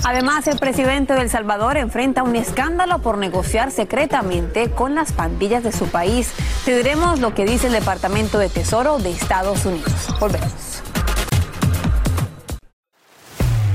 Además, 0.05 0.47
el 0.49 0.59
presidente 0.59 1.15
de 1.15 1.23
El 1.23 1.31
Salvador 1.31 1.77
enfrenta 1.77 2.23
un 2.23 2.37
escándalo 2.37 2.99
por 3.01 3.19
negociar 3.19 3.71
secretamente 3.71 4.71
con 4.71 4.95
las 4.95 5.13
pandillas 5.13 5.63
de 5.63 5.73
su 5.73 5.87
país. 5.89 6.33
Te 6.65 6.77
diremos 6.77 7.21
lo 7.21 7.35
que 7.35 7.45
dice 7.45 7.69
el 7.69 7.73
Departamento 7.73 8.39
de 8.39 8.49
Tesoro 8.49 8.99
de 8.99 9.11
Estados 9.11 9.65
Unidos. 9.65 9.93
Volvemos. 10.21 10.76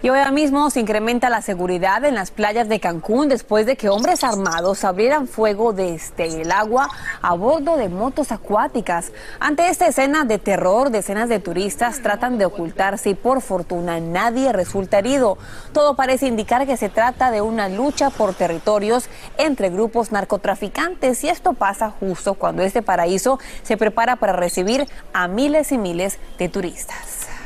Y 0.00 0.10
hoy 0.10 0.20
mismo 0.30 0.70
se 0.70 0.78
incrementa 0.78 1.28
la 1.28 1.42
seguridad 1.42 2.04
en 2.04 2.14
las 2.14 2.30
playas 2.30 2.68
de 2.68 2.78
Cancún 2.78 3.28
después 3.28 3.66
de 3.66 3.76
que 3.76 3.88
hombres 3.88 4.22
armados 4.22 4.84
abrieran 4.84 5.26
fuego 5.26 5.72
desde 5.72 6.40
el 6.40 6.52
agua 6.52 6.88
a 7.20 7.34
bordo 7.34 7.76
de 7.76 7.88
motos 7.88 8.30
acuáticas. 8.30 9.10
Ante 9.40 9.68
esta 9.68 9.88
escena 9.88 10.22
de 10.24 10.38
terror, 10.38 10.90
decenas 10.90 11.28
de 11.28 11.40
turistas 11.40 12.00
tratan 12.00 12.38
de 12.38 12.44
ocultarse 12.44 13.10
y 13.10 13.14
por 13.14 13.42
fortuna 13.42 13.98
nadie 13.98 14.52
resulta 14.52 15.00
herido. 15.00 15.36
Todo 15.72 15.96
parece 15.96 16.28
indicar 16.28 16.64
que 16.64 16.76
se 16.76 16.90
trata 16.90 17.32
de 17.32 17.40
una 17.40 17.68
lucha 17.68 18.10
por 18.10 18.34
territorios 18.34 19.08
entre 19.36 19.68
grupos 19.68 20.12
narcotraficantes 20.12 21.24
y 21.24 21.28
esto 21.28 21.54
pasa 21.54 21.90
justo 21.90 22.34
cuando 22.34 22.62
este 22.62 22.82
paraíso 22.82 23.40
se 23.64 23.76
prepara 23.76 24.14
para 24.14 24.34
recibir 24.34 24.86
a 25.12 25.26
miles 25.26 25.72
y 25.72 25.78
miles 25.78 26.20
de 26.38 26.48
turistas. 26.48 27.37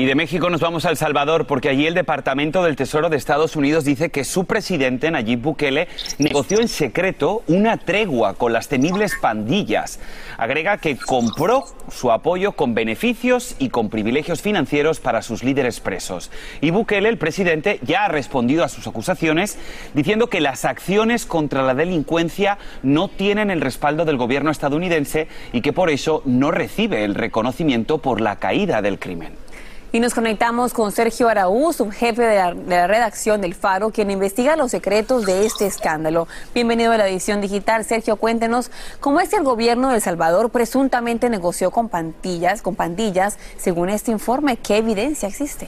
Y 0.00 0.06
de 0.06 0.14
México 0.14 0.48
nos 0.48 0.62
vamos 0.62 0.86
a 0.86 0.88
El 0.88 0.96
Salvador 0.96 1.46
porque 1.46 1.68
allí 1.68 1.86
el 1.86 1.92
Departamento 1.92 2.62
del 2.62 2.74
Tesoro 2.74 3.10
de 3.10 3.18
Estados 3.18 3.54
Unidos 3.54 3.84
dice 3.84 4.08
que 4.08 4.24
su 4.24 4.46
presidente, 4.46 5.10
Nayib 5.10 5.42
Bukele, 5.42 5.88
negoció 6.16 6.58
en 6.58 6.68
secreto 6.68 7.42
una 7.48 7.76
tregua 7.76 8.32
con 8.32 8.54
las 8.54 8.68
temibles 8.68 9.12
pandillas. 9.20 10.00
Agrega 10.38 10.78
que 10.78 10.96
compró 10.96 11.64
su 11.90 12.10
apoyo 12.12 12.52
con 12.52 12.74
beneficios 12.74 13.56
y 13.58 13.68
con 13.68 13.90
privilegios 13.90 14.40
financieros 14.40 15.00
para 15.00 15.20
sus 15.20 15.44
líderes 15.44 15.80
presos. 15.80 16.30
Y 16.62 16.70
Bukele, 16.70 17.10
el 17.10 17.18
presidente, 17.18 17.78
ya 17.82 18.06
ha 18.06 18.08
respondido 18.08 18.64
a 18.64 18.70
sus 18.70 18.86
acusaciones 18.86 19.58
diciendo 19.92 20.28
que 20.28 20.40
las 20.40 20.64
acciones 20.64 21.26
contra 21.26 21.62
la 21.62 21.74
delincuencia 21.74 22.56
no 22.82 23.08
tienen 23.08 23.50
el 23.50 23.60
respaldo 23.60 24.06
del 24.06 24.16
gobierno 24.16 24.50
estadounidense 24.50 25.28
y 25.52 25.60
que 25.60 25.74
por 25.74 25.90
eso 25.90 26.22
no 26.24 26.50
recibe 26.50 27.04
el 27.04 27.14
reconocimiento 27.14 27.98
por 27.98 28.22
la 28.22 28.36
caída 28.36 28.80
del 28.80 28.98
crimen. 28.98 29.49
Y 29.92 29.98
nos 29.98 30.14
conectamos 30.14 30.72
con 30.72 30.92
Sergio 30.92 31.28
Araúz, 31.28 31.76
subjefe 31.76 32.22
de 32.22 32.36
la, 32.36 32.86
redacción 32.86 33.40
del 33.40 33.54
Faro, 33.54 33.90
quien 33.90 34.12
investiga 34.12 34.54
los 34.54 34.70
secretos 34.70 35.26
de 35.26 35.44
este 35.44 35.66
escándalo. 35.66 36.28
Bienvenido 36.54 36.92
a 36.92 36.96
la 36.96 37.08
edición 37.08 37.40
digital. 37.40 37.84
Sergio, 37.84 38.14
cuéntenos 38.14 38.70
cómo 39.00 39.18
es 39.18 39.30
que 39.30 39.36
el 39.36 39.42
gobierno 39.42 39.88
de 39.88 39.96
El 39.96 40.00
Salvador 40.00 40.50
presuntamente 40.50 41.28
negoció 41.28 41.72
con 41.72 41.88
pandillas, 41.88 42.62
con 42.62 42.76
pandillas, 42.76 43.36
según 43.58 43.88
este 43.88 44.12
informe. 44.12 44.58
¿Qué 44.58 44.76
evidencia 44.76 45.28
existe? 45.28 45.66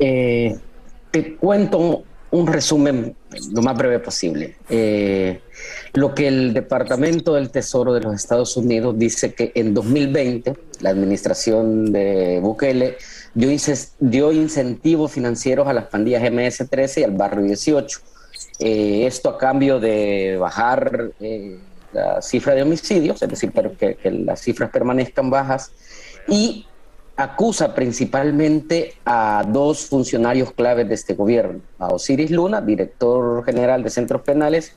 Eh, 0.00 0.58
te 1.12 1.36
cuento 1.36 2.02
un 2.32 2.46
resumen 2.46 3.16
lo 3.52 3.62
más 3.62 3.76
breve 3.76 3.98
posible. 3.98 4.56
Eh, 4.68 5.40
lo 5.94 6.14
que 6.14 6.28
el 6.28 6.52
Departamento 6.54 7.34
del 7.34 7.50
Tesoro 7.50 7.92
de 7.92 8.00
los 8.00 8.14
Estados 8.14 8.56
Unidos 8.56 8.98
dice 8.98 9.34
que 9.34 9.52
en 9.54 9.74
2020 9.74 10.54
la 10.80 10.90
administración 10.90 11.92
de 11.92 12.38
Bukele 12.40 12.96
dio, 13.34 14.32
incentivos 14.32 15.12
financieros 15.12 15.66
a 15.66 15.72
las 15.72 15.86
pandillas 15.86 16.22
MS-13 16.22 17.00
y 17.00 17.04
al 17.04 17.12
barrio 17.12 17.44
18. 17.44 18.00
Eh, 18.60 19.06
esto 19.06 19.30
a 19.30 19.38
cambio 19.38 19.80
de 19.80 20.36
bajar 20.38 21.12
eh, 21.20 21.58
la 21.92 22.22
cifra 22.22 22.54
de 22.54 22.62
homicidios, 22.62 23.20
es 23.20 23.28
decir, 23.28 23.52
que 23.52 24.10
las 24.10 24.40
cifras 24.40 24.70
permanezcan 24.70 25.30
bajas 25.30 25.72
y 26.28 26.66
acusa 27.22 27.74
principalmente 27.74 28.94
a 29.04 29.44
dos 29.46 29.86
funcionarios 29.86 30.52
claves 30.52 30.88
de 30.88 30.94
este 30.94 31.14
gobierno, 31.14 31.60
a 31.78 31.88
Osiris 31.88 32.30
Luna, 32.30 32.60
director 32.60 33.44
general 33.44 33.82
de 33.82 33.90
centros 33.90 34.22
penales, 34.22 34.72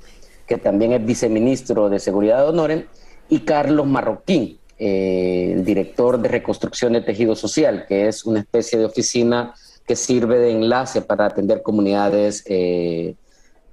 que 0.46 0.58
también 0.58 0.92
es 0.92 1.06
viceministro 1.06 1.90
de 1.90 2.00
Seguridad 2.00 2.40
de 2.40 2.50
Honoren, 2.50 2.88
y 3.30 3.40
Carlos 3.40 3.88
Marroquín, 3.88 4.60
eh, 4.78 5.62
director 5.66 6.20
de 6.20 6.28
reconstrucción 6.28 6.94
de 6.94 7.02
tejido 7.02 7.36
social, 7.36 7.86
que 7.88 8.08
es 8.08 8.26
una 8.26 8.40
especie 8.40 8.78
de 8.78 8.86
oficina 8.86 9.54
que 9.88 9.96
sirve 9.96 10.40
de 10.40 10.52
enlace 10.52 11.02
para 11.02 11.26
atender 11.26 11.62
comunidades 11.62 12.44
eh, 12.48 13.16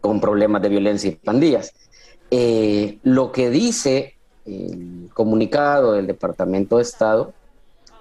con 0.01 0.21
problemas 0.21 0.63
de 0.63 0.69
violencia 0.69 1.11
y 1.11 1.17
pandillas. 1.17 1.73
Eh, 2.31 2.99
lo 3.03 3.33
que 3.33 3.51
dice 3.51 4.15
el 4.47 5.11
comunicado 5.13 5.93
del 5.93 6.07
Departamento 6.07 6.77
de 6.77 6.83
Estado 6.83 7.33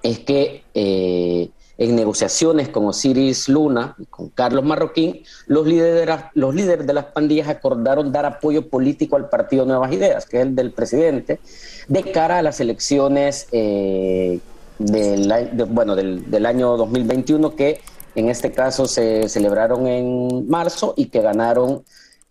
es 0.04 0.20
que 0.20 0.64
eh, 0.74 1.50
en 1.78 1.96
negociaciones 1.96 2.70
con 2.70 2.86
Osiris 2.86 3.48
Luna 3.48 3.96
y 3.98 4.06
con 4.06 4.30
Carlos 4.30 4.66
Marroquín, 4.66 5.24
los 5.48 5.66
líderes, 5.66 6.02
de 6.02 6.06
las, 6.06 6.26
los 6.34 6.54
líderes 6.54 6.86
de 6.86 6.94
las 6.94 7.06
pandillas 7.06 7.48
acordaron 7.48 8.12
dar 8.12 8.26
apoyo 8.26 8.68
político 8.68 9.16
al 9.16 9.30
partido 9.30 9.66
Nuevas 9.66 9.92
Ideas, 9.94 10.26
que 10.26 10.38
es 10.38 10.44
el 10.44 10.56
del 10.56 10.72
presidente, 10.72 11.40
de 11.88 12.04
cara 12.12 12.40
a 12.40 12.42
las 12.42 12.60
elecciones 12.60 13.48
eh, 13.54 14.40
del, 14.78 15.28
de, 15.28 15.64
bueno, 15.64 15.96
del, 15.96 16.30
del, 16.30 16.46
año 16.46 16.76
2021, 16.76 17.56
que 17.56 17.80
en 18.16 18.30
este 18.30 18.52
caso 18.52 18.86
se 18.86 19.30
celebraron 19.30 19.88
en 19.88 20.50
marzo 20.50 20.94
y 20.98 21.06
que 21.06 21.22
ganaron 21.22 21.84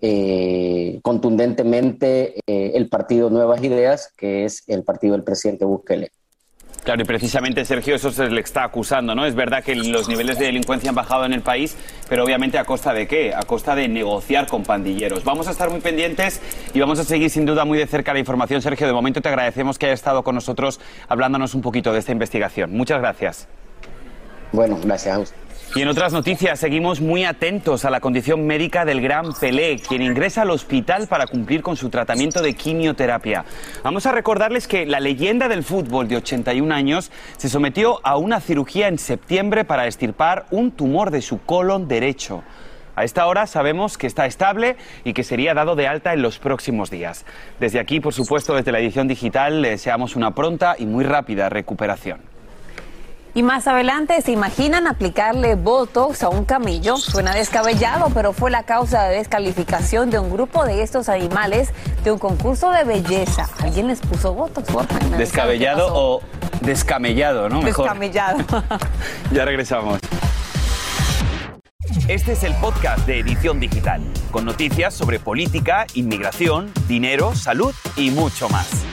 eh, 0.02 1.00
contundentemente 1.02 2.40
el 2.46 2.88
partido 2.88 3.30
Nuevas 3.30 3.64
Ideas, 3.64 4.12
que 4.14 4.44
es 4.44 4.62
el 4.66 4.84
partido 4.84 5.14
del 5.14 5.24
presidente 5.24 5.64
Bukele. 5.64 6.10
Claro, 6.84 7.02
y 7.02 7.04
precisamente 7.04 7.64
Sergio 7.64 7.96
eso 7.96 8.10
se 8.10 8.30
le 8.30 8.40
está 8.40 8.64
acusando, 8.64 9.14
¿no? 9.14 9.26
Es 9.26 9.34
verdad 9.34 9.62
que 9.62 9.74
los 9.74 10.08
niveles 10.08 10.38
de 10.38 10.46
delincuencia 10.46 10.88
han 10.88 10.94
bajado 10.94 11.26
en 11.26 11.34
el 11.34 11.42
país, 11.42 11.76
pero 12.08 12.24
obviamente 12.24 12.58
a 12.58 12.64
costa 12.64 12.94
de 12.94 13.06
qué? 13.06 13.34
A 13.34 13.42
costa 13.42 13.74
de 13.74 13.88
negociar 13.88 14.46
con 14.46 14.62
pandilleros. 14.62 15.22
Vamos 15.22 15.48
a 15.48 15.50
estar 15.50 15.70
muy 15.70 15.80
pendientes 15.80 16.40
y 16.72 16.80
vamos 16.80 16.98
a 16.98 17.04
seguir 17.04 17.28
sin 17.30 17.44
duda 17.44 17.64
muy 17.64 17.78
de 17.78 17.86
cerca 17.86 18.12
la 18.14 18.20
información. 18.20 18.62
Sergio, 18.62 18.86
de 18.86 18.92
momento 18.92 19.20
te 19.20 19.28
agradecemos 19.28 19.78
que 19.78 19.86
hayas 19.86 20.00
estado 20.00 20.22
con 20.22 20.34
nosotros 20.34 20.80
hablándonos 21.08 21.54
un 21.54 21.60
poquito 21.60 21.92
de 21.92 21.98
esta 21.98 22.12
investigación. 22.12 22.72
Muchas 22.72 23.00
gracias. 23.00 23.48
Bueno, 24.52 24.78
gracias 24.82 25.14
a 25.14 25.18
usted. 25.18 25.47
Y 25.78 25.82
en 25.82 25.86
otras 25.86 26.12
noticias, 26.12 26.58
seguimos 26.58 27.00
muy 27.00 27.24
atentos 27.24 27.84
a 27.84 27.90
la 27.90 28.00
condición 28.00 28.44
médica 28.44 28.84
del 28.84 29.00
gran 29.00 29.32
Pelé, 29.32 29.78
quien 29.78 30.02
ingresa 30.02 30.42
al 30.42 30.50
hospital 30.50 31.06
para 31.06 31.28
cumplir 31.28 31.62
con 31.62 31.76
su 31.76 31.88
tratamiento 31.88 32.42
de 32.42 32.54
quimioterapia. 32.54 33.44
Vamos 33.84 34.04
a 34.04 34.10
recordarles 34.10 34.66
que 34.66 34.86
la 34.86 34.98
leyenda 34.98 35.46
del 35.46 35.62
fútbol 35.62 36.08
de 36.08 36.16
81 36.16 36.74
años 36.74 37.12
se 37.36 37.48
sometió 37.48 38.00
a 38.02 38.16
una 38.16 38.40
cirugía 38.40 38.88
en 38.88 38.98
septiembre 38.98 39.64
para 39.64 39.86
extirpar 39.86 40.46
un 40.50 40.72
tumor 40.72 41.12
de 41.12 41.22
su 41.22 41.40
colon 41.42 41.86
derecho. 41.86 42.42
A 42.96 43.04
esta 43.04 43.24
hora 43.28 43.46
sabemos 43.46 43.96
que 43.98 44.08
está 44.08 44.26
estable 44.26 44.74
y 45.04 45.12
que 45.12 45.22
sería 45.22 45.54
dado 45.54 45.76
de 45.76 45.86
alta 45.86 46.12
en 46.12 46.22
los 46.22 46.40
próximos 46.40 46.90
días. 46.90 47.24
Desde 47.60 47.78
aquí, 47.78 48.00
por 48.00 48.14
supuesto, 48.14 48.56
desde 48.56 48.72
la 48.72 48.80
edición 48.80 49.06
digital, 49.06 49.62
deseamos 49.62 50.16
una 50.16 50.34
pronta 50.34 50.74
y 50.76 50.86
muy 50.86 51.04
rápida 51.04 51.48
recuperación. 51.48 52.37
Y 53.34 53.42
más 53.42 53.66
adelante, 53.66 54.20
¿se 54.22 54.32
imaginan 54.32 54.86
aplicarle 54.86 55.54
Botox 55.54 56.22
a 56.22 56.28
un 56.28 56.44
camello? 56.44 56.96
Suena 56.96 57.34
descabellado, 57.34 58.10
pero 58.14 58.32
fue 58.32 58.50
la 58.50 58.62
causa 58.62 59.04
de 59.04 59.16
descalificación 59.18 60.10
de 60.10 60.18
un 60.18 60.30
grupo 60.30 60.64
de 60.64 60.82
estos 60.82 61.08
animales 61.08 61.70
de 62.04 62.12
un 62.12 62.18
concurso 62.18 62.70
de 62.70 62.84
belleza. 62.84 63.48
¿Alguien 63.62 63.86
les 63.86 64.00
puso 64.00 64.32
Botox, 64.34 64.72
Borja? 64.72 64.98
Descabellado 65.16 65.88
o 65.92 66.22
descamellado, 66.62 67.48
¿no? 67.48 67.60
Mejor. 67.62 67.84
Descamellado. 67.84 68.38
ya 69.32 69.44
regresamos. 69.44 70.00
Este 72.08 72.32
es 72.32 72.42
el 72.42 72.54
podcast 72.54 73.06
de 73.06 73.18
Edición 73.20 73.60
Digital, 73.60 74.02
con 74.30 74.46
noticias 74.46 74.94
sobre 74.94 75.18
política, 75.18 75.86
inmigración, 75.94 76.72
dinero, 76.86 77.34
salud 77.34 77.74
y 77.96 78.10
mucho 78.10 78.48
más. 78.48 78.84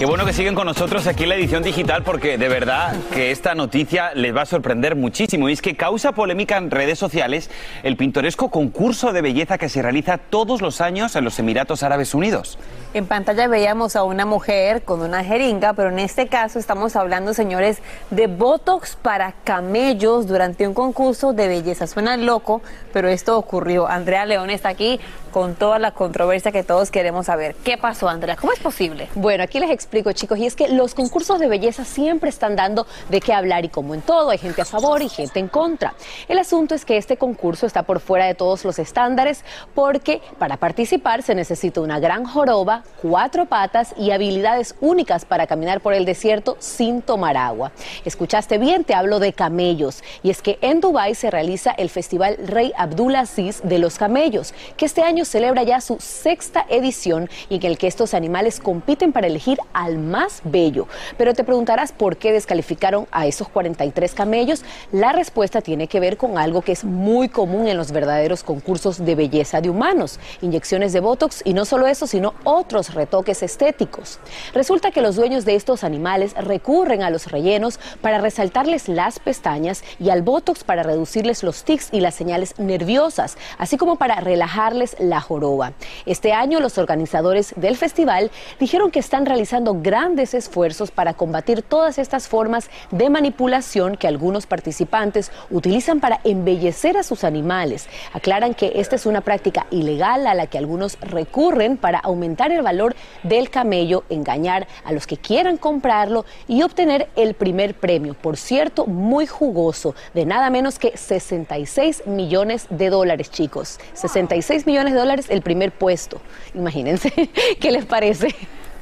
Qué 0.00 0.06
bueno 0.06 0.24
que 0.24 0.32
siguen 0.32 0.54
con 0.54 0.64
nosotros 0.64 1.06
aquí 1.06 1.24
en 1.24 1.28
la 1.28 1.34
edición 1.34 1.62
digital 1.62 2.02
porque 2.02 2.38
de 2.38 2.48
verdad 2.48 2.96
que 3.12 3.30
esta 3.30 3.54
noticia 3.54 4.14
les 4.14 4.34
va 4.34 4.40
a 4.40 4.46
sorprender 4.46 4.96
muchísimo. 4.96 5.46
Y 5.46 5.52
es 5.52 5.60
que 5.60 5.76
causa 5.76 6.12
polémica 6.12 6.56
en 6.56 6.70
redes 6.70 6.98
sociales 6.98 7.50
el 7.82 7.98
pintoresco 7.98 8.50
concurso 8.50 9.12
de 9.12 9.20
belleza 9.20 9.58
que 9.58 9.68
se 9.68 9.82
realiza 9.82 10.16
todos 10.16 10.62
los 10.62 10.80
años 10.80 11.16
en 11.16 11.24
los 11.24 11.38
Emiratos 11.38 11.82
Árabes 11.82 12.14
Unidos. 12.14 12.58
En 12.94 13.04
pantalla 13.04 13.46
veíamos 13.46 13.94
a 13.94 14.02
una 14.02 14.24
mujer 14.24 14.84
con 14.84 15.02
una 15.02 15.22
jeringa, 15.22 15.74
pero 15.74 15.90
en 15.90 15.98
este 15.98 16.28
caso 16.28 16.58
estamos 16.58 16.96
hablando, 16.96 17.34
señores, 17.34 17.82
de 18.08 18.26
Botox 18.26 18.96
para 18.96 19.34
camellos 19.44 20.26
durante 20.26 20.66
un 20.66 20.72
concurso 20.72 21.34
de 21.34 21.46
belleza. 21.46 21.86
Suena 21.86 22.16
loco, 22.16 22.62
pero 22.94 23.10
esto 23.10 23.36
ocurrió. 23.36 23.86
Andrea 23.86 24.24
León 24.24 24.48
está 24.48 24.70
aquí 24.70 24.98
con 25.30 25.54
toda 25.54 25.78
la 25.78 25.92
controversia 25.92 26.52
que 26.52 26.64
todos 26.64 26.90
queremos 26.90 27.26
saber. 27.26 27.54
¿Qué 27.62 27.78
pasó, 27.78 28.08
Andrea? 28.08 28.36
¿Cómo 28.36 28.52
es 28.52 28.58
posible? 28.58 29.08
Bueno, 29.14 29.44
aquí 29.44 29.60
les 29.60 29.70
explico, 29.70 29.89
chicos, 30.14 30.38
y 30.38 30.46
es 30.46 30.56
que 30.56 30.68
los 30.68 30.94
concursos 30.94 31.38
de 31.38 31.48
belleza 31.48 31.84
siempre 31.84 32.30
están 32.30 32.56
dando 32.56 32.86
de 33.08 33.20
qué 33.20 33.32
hablar 33.32 33.64
y 33.64 33.68
como 33.68 33.94
en 33.94 34.02
todo, 34.02 34.30
hay 34.30 34.38
gente 34.38 34.62
a 34.62 34.64
favor 34.64 35.02
y 35.02 35.08
gente 35.08 35.40
en 35.40 35.48
contra. 35.48 35.94
El 36.28 36.38
asunto 36.38 36.74
es 36.74 36.84
que 36.84 36.96
este 36.96 37.16
concurso 37.16 37.66
está 37.66 37.82
por 37.82 38.00
fuera 38.00 38.26
de 38.26 38.34
todos 38.34 38.64
los 38.64 38.78
estándares 38.78 39.44
porque 39.74 40.22
para 40.38 40.56
participar 40.56 41.22
se 41.22 41.34
necesita 41.34 41.80
una 41.80 41.98
gran 41.98 42.24
joroba, 42.24 42.84
cuatro 43.02 43.46
patas 43.46 43.94
y 43.96 44.10
habilidades 44.10 44.74
únicas 44.80 45.24
para 45.24 45.46
caminar 45.46 45.80
por 45.80 45.92
el 45.92 46.04
desierto 46.04 46.56
sin 46.60 47.02
tomar 47.02 47.36
agua. 47.36 47.72
Escuchaste 48.04 48.58
bien, 48.58 48.84
te 48.84 48.94
hablo 48.94 49.18
de 49.18 49.32
camellos. 49.32 50.02
Y 50.22 50.30
es 50.30 50.42
que 50.42 50.58
en 50.60 50.80
Dubái 50.80 51.14
se 51.14 51.30
realiza 51.30 51.72
el 51.72 51.90
Festival 51.90 52.36
Rey 52.44 52.72
Abdulaziz 52.76 53.60
de 53.62 53.78
los 53.78 53.98
Camellos, 53.98 54.54
que 54.76 54.86
este 54.86 55.02
año 55.02 55.24
celebra 55.24 55.62
ya 55.62 55.80
su 55.80 55.96
sexta 56.00 56.64
edición 56.68 57.28
y 57.48 57.56
en 57.56 57.66
el 57.66 57.78
que 57.78 57.86
estos 57.86 58.14
animales 58.14 58.60
compiten 58.60 59.12
para 59.12 59.26
elegir 59.26 59.58
al 59.80 59.98
más 59.98 60.42
bello. 60.44 60.86
Pero 61.16 61.34
te 61.34 61.44
preguntarás 61.44 61.92
por 61.92 62.16
qué 62.16 62.32
descalificaron 62.32 63.06
a 63.10 63.26
esos 63.26 63.48
43 63.48 64.12
camellos. 64.14 64.62
La 64.92 65.12
respuesta 65.12 65.62
tiene 65.62 65.88
que 65.88 66.00
ver 66.00 66.16
con 66.16 66.36
algo 66.36 66.60
que 66.60 66.72
es 66.72 66.84
muy 66.84 67.28
común 67.28 67.66
en 67.66 67.76
los 67.76 67.92
verdaderos 67.92 68.44
concursos 68.44 69.04
de 69.04 69.14
belleza 69.14 69.60
de 69.60 69.70
humanos, 69.70 70.20
inyecciones 70.42 70.92
de 70.92 71.00
Botox 71.00 71.42
y 71.44 71.54
no 71.54 71.64
solo 71.64 71.86
eso, 71.86 72.06
sino 72.06 72.34
otros 72.44 72.94
retoques 72.94 73.42
estéticos. 73.42 74.18
Resulta 74.52 74.90
que 74.90 75.00
los 75.00 75.16
dueños 75.16 75.44
de 75.44 75.54
estos 75.54 75.82
animales 75.82 76.34
recurren 76.34 77.02
a 77.02 77.10
los 77.10 77.30
rellenos 77.30 77.80
para 78.02 78.18
resaltarles 78.18 78.88
las 78.88 79.18
pestañas 79.18 79.82
y 79.98 80.10
al 80.10 80.22
Botox 80.22 80.62
para 80.64 80.82
reducirles 80.82 81.42
los 81.42 81.64
tics 81.64 81.88
y 81.92 82.00
las 82.00 82.14
señales 82.14 82.58
nerviosas, 82.58 83.38
así 83.56 83.78
como 83.78 83.96
para 83.96 84.20
relajarles 84.20 84.96
la 84.98 85.20
joroba. 85.20 85.72
Este 86.04 86.32
año 86.32 86.60
los 86.60 86.76
organizadores 86.76 87.54
del 87.56 87.76
festival 87.76 88.30
dijeron 88.58 88.90
que 88.90 88.98
están 88.98 89.26
realizando 89.26 89.59
grandes 89.64 90.34
esfuerzos 90.34 90.90
para 90.90 91.14
combatir 91.14 91.62
todas 91.62 91.98
estas 91.98 92.28
formas 92.28 92.70
de 92.90 93.10
manipulación 93.10 93.96
que 93.96 94.08
algunos 94.08 94.46
participantes 94.46 95.30
utilizan 95.50 96.00
para 96.00 96.20
embellecer 96.24 96.96
a 96.96 97.02
sus 97.02 97.24
animales. 97.24 97.88
Aclaran 98.12 98.54
que 98.54 98.72
esta 98.76 98.96
es 98.96 99.06
una 99.06 99.20
práctica 99.20 99.66
ilegal 99.70 100.26
a 100.26 100.34
la 100.34 100.46
que 100.46 100.58
algunos 100.58 100.98
recurren 101.00 101.76
para 101.76 101.98
aumentar 101.98 102.52
el 102.52 102.62
valor 102.62 102.94
del 103.22 103.50
camello, 103.50 104.04
engañar 104.08 104.66
a 104.84 104.92
los 104.92 105.06
que 105.06 105.16
quieran 105.16 105.56
comprarlo 105.56 106.24
y 106.48 106.62
obtener 106.62 107.08
el 107.16 107.34
primer 107.34 107.74
premio, 107.74 108.14
por 108.14 108.36
cierto, 108.36 108.86
muy 108.86 109.26
jugoso, 109.26 109.94
de 110.14 110.26
nada 110.26 110.50
menos 110.50 110.78
que 110.78 110.96
66 110.96 112.06
millones 112.06 112.66
de 112.70 112.90
dólares, 112.90 113.30
chicos. 113.30 113.78
66 113.94 114.66
millones 114.66 114.94
de 114.94 114.98
dólares 114.98 115.26
el 115.28 115.42
primer 115.42 115.72
puesto. 115.72 116.20
Imagínense, 116.54 117.10
¿qué 117.60 117.70
les 117.70 117.84
parece? 117.84 118.34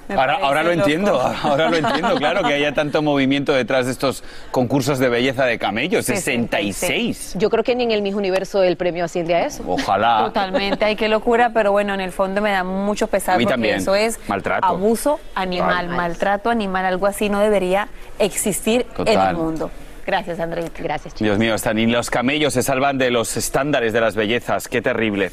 Ahora, 0.09 0.39
ahora, 0.43 0.63
lo 0.63 0.73
entiendo, 0.73 1.21
ahora 1.43 1.71
lo 1.71 1.77
entiendo, 1.77 2.17
claro, 2.17 2.43
que 2.43 2.55
haya 2.55 2.73
tanto 2.73 3.03
movimiento 3.03 3.53
detrás 3.53 3.87
de 3.87 3.93
estos 3.93 4.25
concursos 4.51 4.99
de 4.99 5.09
belleza 5.09 5.45
de 5.45 5.59
camellos, 5.59 6.07
66. 6.07 7.35
Yo 7.37 7.51
creo 7.51 7.65
que 7.65 7.75
ni 7.75 7.85
en 7.85 7.91
el 7.91 8.03
mismo 8.03 8.19
universo 8.19 8.63
el 8.63 8.77
premio 8.77 9.05
asciende 9.05 9.35
a 9.35 9.47
eso. 9.47 9.63
Ojalá. 9.67 10.25
Totalmente, 10.25 10.85
ay, 10.85 10.97
qué 10.97 11.09
locura, 11.09 11.51
pero 11.53 11.73
bueno, 11.73 11.95
en 11.95 12.01
el 12.01 12.13
fondo 12.13 12.41
me 12.41 12.51
da 12.51 12.65
mucho 12.65 13.07
pesar 13.07 13.35
porque 13.35 13.47
también. 13.47 13.77
eso 13.77 13.95
es 13.95 14.19
Maltrato. 14.29 14.67
abuso 14.67 15.21
animal, 15.35 15.89
maltrato 15.89 16.51
animal, 16.51 16.85
algo 16.85 17.07
así 17.07 17.29
no 17.29 17.41
debería 17.41 17.89
existir 18.19 18.87
en 19.05 19.21
el 19.21 19.37
mundo. 19.37 19.71
Gracias, 20.09 20.41
Andreita. 20.41 20.83
Gracias, 20.83 21.13
chicos. 21.13 21.21
Dios 21.21 21.39
mío, 21.39 21.53
hasta 21.53 21.75
ni 21.75 21.87
los 21.87 22.09
camellos 22.09 22.55
se 22.55 22.63
salvan 22.63 22.97
de 22.97 23.11
los 23.11 23.37
estándares 23.37 23.93
de 23.93 24.01
las 24.01 24.15
bellezas. 24.15 24.67
Qué 24.67 24.81
terrible. 24.81 25.33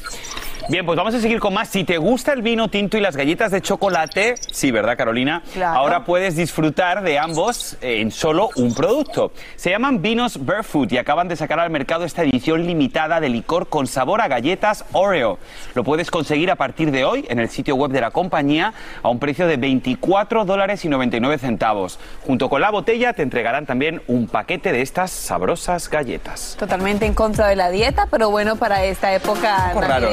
Bien, 0.68 0.84
pues 0.84 0.96
vamos 0.96 1.14
a 1.14 1.20
seguir 1.20 1.38
con 1.38 1.54
más. 1.54 1.68
Si 1.68 1.84
te 1.84 1.96
gusta 1.96 2.32
el 2.32 2.42
vino 2.42 2.68
tinto 2.68 2.98
y 2.98 3.00
las 3.00 3.16
galletas 3.16 3.52
de 3.52 3.62
chocolate, 3.62 4.34
sí, 4.50 4.72
¿verdad, 4.72 4.96
Carolina? 4.98 5.42
Claro. 5.54 5.78
Ahora 5.78 6.04
puedes 6.04 6.34
disfrutar 6.34 7.02
de 7.02 7.20
ambos 7.20 7.78
en 7.80 8.10
solo 8.10 8.50
un 8.56 8.74
producto. 8.74 9.32
Se 9.54 9.70
llaman 9.70 10.02
vinos 10.02 10.44
Barefoot 10.44 10.92
y 10.92 10.98
acaban 10.98 11.28
de 11.28 11.36
sacar 11.36 11.60
al 11.60 11.70
mercado 11.70 12.04
esta 12.04 12.24
edición 12.24 12.66
limitada 12.66 13.20
de 13.20 13.28
licor 13.28 13.68
con 13.68 13.86
sabor 13.86 14.20
a 14.20 14.28
galletas 14.28 14.84
Oreo. 14.92 15.38
Lo 15.74 15.84
puedes 15.84 16.10
conseguir 16.10 16.50
a 16.50 16.56
partir 16.56 16.90
de 16.90 17.04
hoy 17.04 17.24
en 17.28 17.38
el 17.38 17.48
sitio 17.48 17.76
web 17.76 17.92
de 17.92 18.00
la 18.00 18.10
compañía 18.10 18.74
a 19.02 19.08
un 19.08 19.20
precio 19.20 19.46
de 19.46 19.56
24 19.56 20.44
dólares 20.44 20.84
y 20.84 20.88
99 20.88 21.38
centavos. 21.38 22.00
Junto 22.26 22.50
con 22.50 22.60
la 22.60 22.70
botella 22.70 23.12
te 23.12 23.22
entregarán 23.22 23.64
también 23.64 24.02
un 24.08 24.26
paquete 24.26 24.65
de 24.72 24.82
estas 24.82 25.10
sabrosas 25.10 25.88
galletas. 25.90 26.56
Totalmente 26.58 27.06
en 27.06 27.14
contra 27.14 27.48
de 27.48 27.56
la 27.56 27.70
dieta, 27.70 28.06
pero 28.10 28.30
bueno, 28.30 28.56
para 28.56 28.84
esta 28.84 29.14
época 29.14 29.72
raro. 29.74 30.08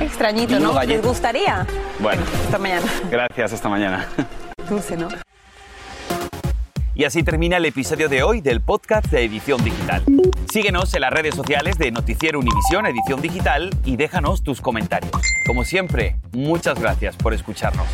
Extrañito, 0.00 0.58
¿no? 0.60 0.82
¿Les 0.82 1.02
gustaría? 1.02 1.66
Bueno. 1.98 2.22
Hasta 2.44 2.58
mañana. 2.58 2.86
Gracias, 3.10 3.52
hasta 3.52 3.68
mañana. 3.68 4.06
Dulce, 4.68 4.96
¿no? 4.96 5.08
Y 6.94 7.04
así 7.04 7.22
termina 7.22 7.58
el 7.58 7.64
episodio 7.66 8.08
de 8.08 8.22
hoy 8.22 8.40
del 8.40 8.62
podcast 8.62 9.06
de 9.08 9.22
Edición 9.22 9.62
Digital. 9.62 10.02
Síguenos 10.50 10.94
en 10.94 11.02
las 11.02 11.12
redes 11.12 11.34
sociales 11.34 11.76
de 11.76 11.90
Noticiero 11.90 12.38
Univisión 12.38 12.86
Edición 12.86 13.20
Digital 13.20 13.70
y 13.84 13.96
déjanos 13.96 14.42
tus 14.42 14.62
comentarios. 14.62 15.12
Como 15.46 15.64
siempre, 15.64 16.16
muchas 16.32 16.80
gracias 16.80 17.14
por 17.16 17.34
escucharnos. 17.34 17.86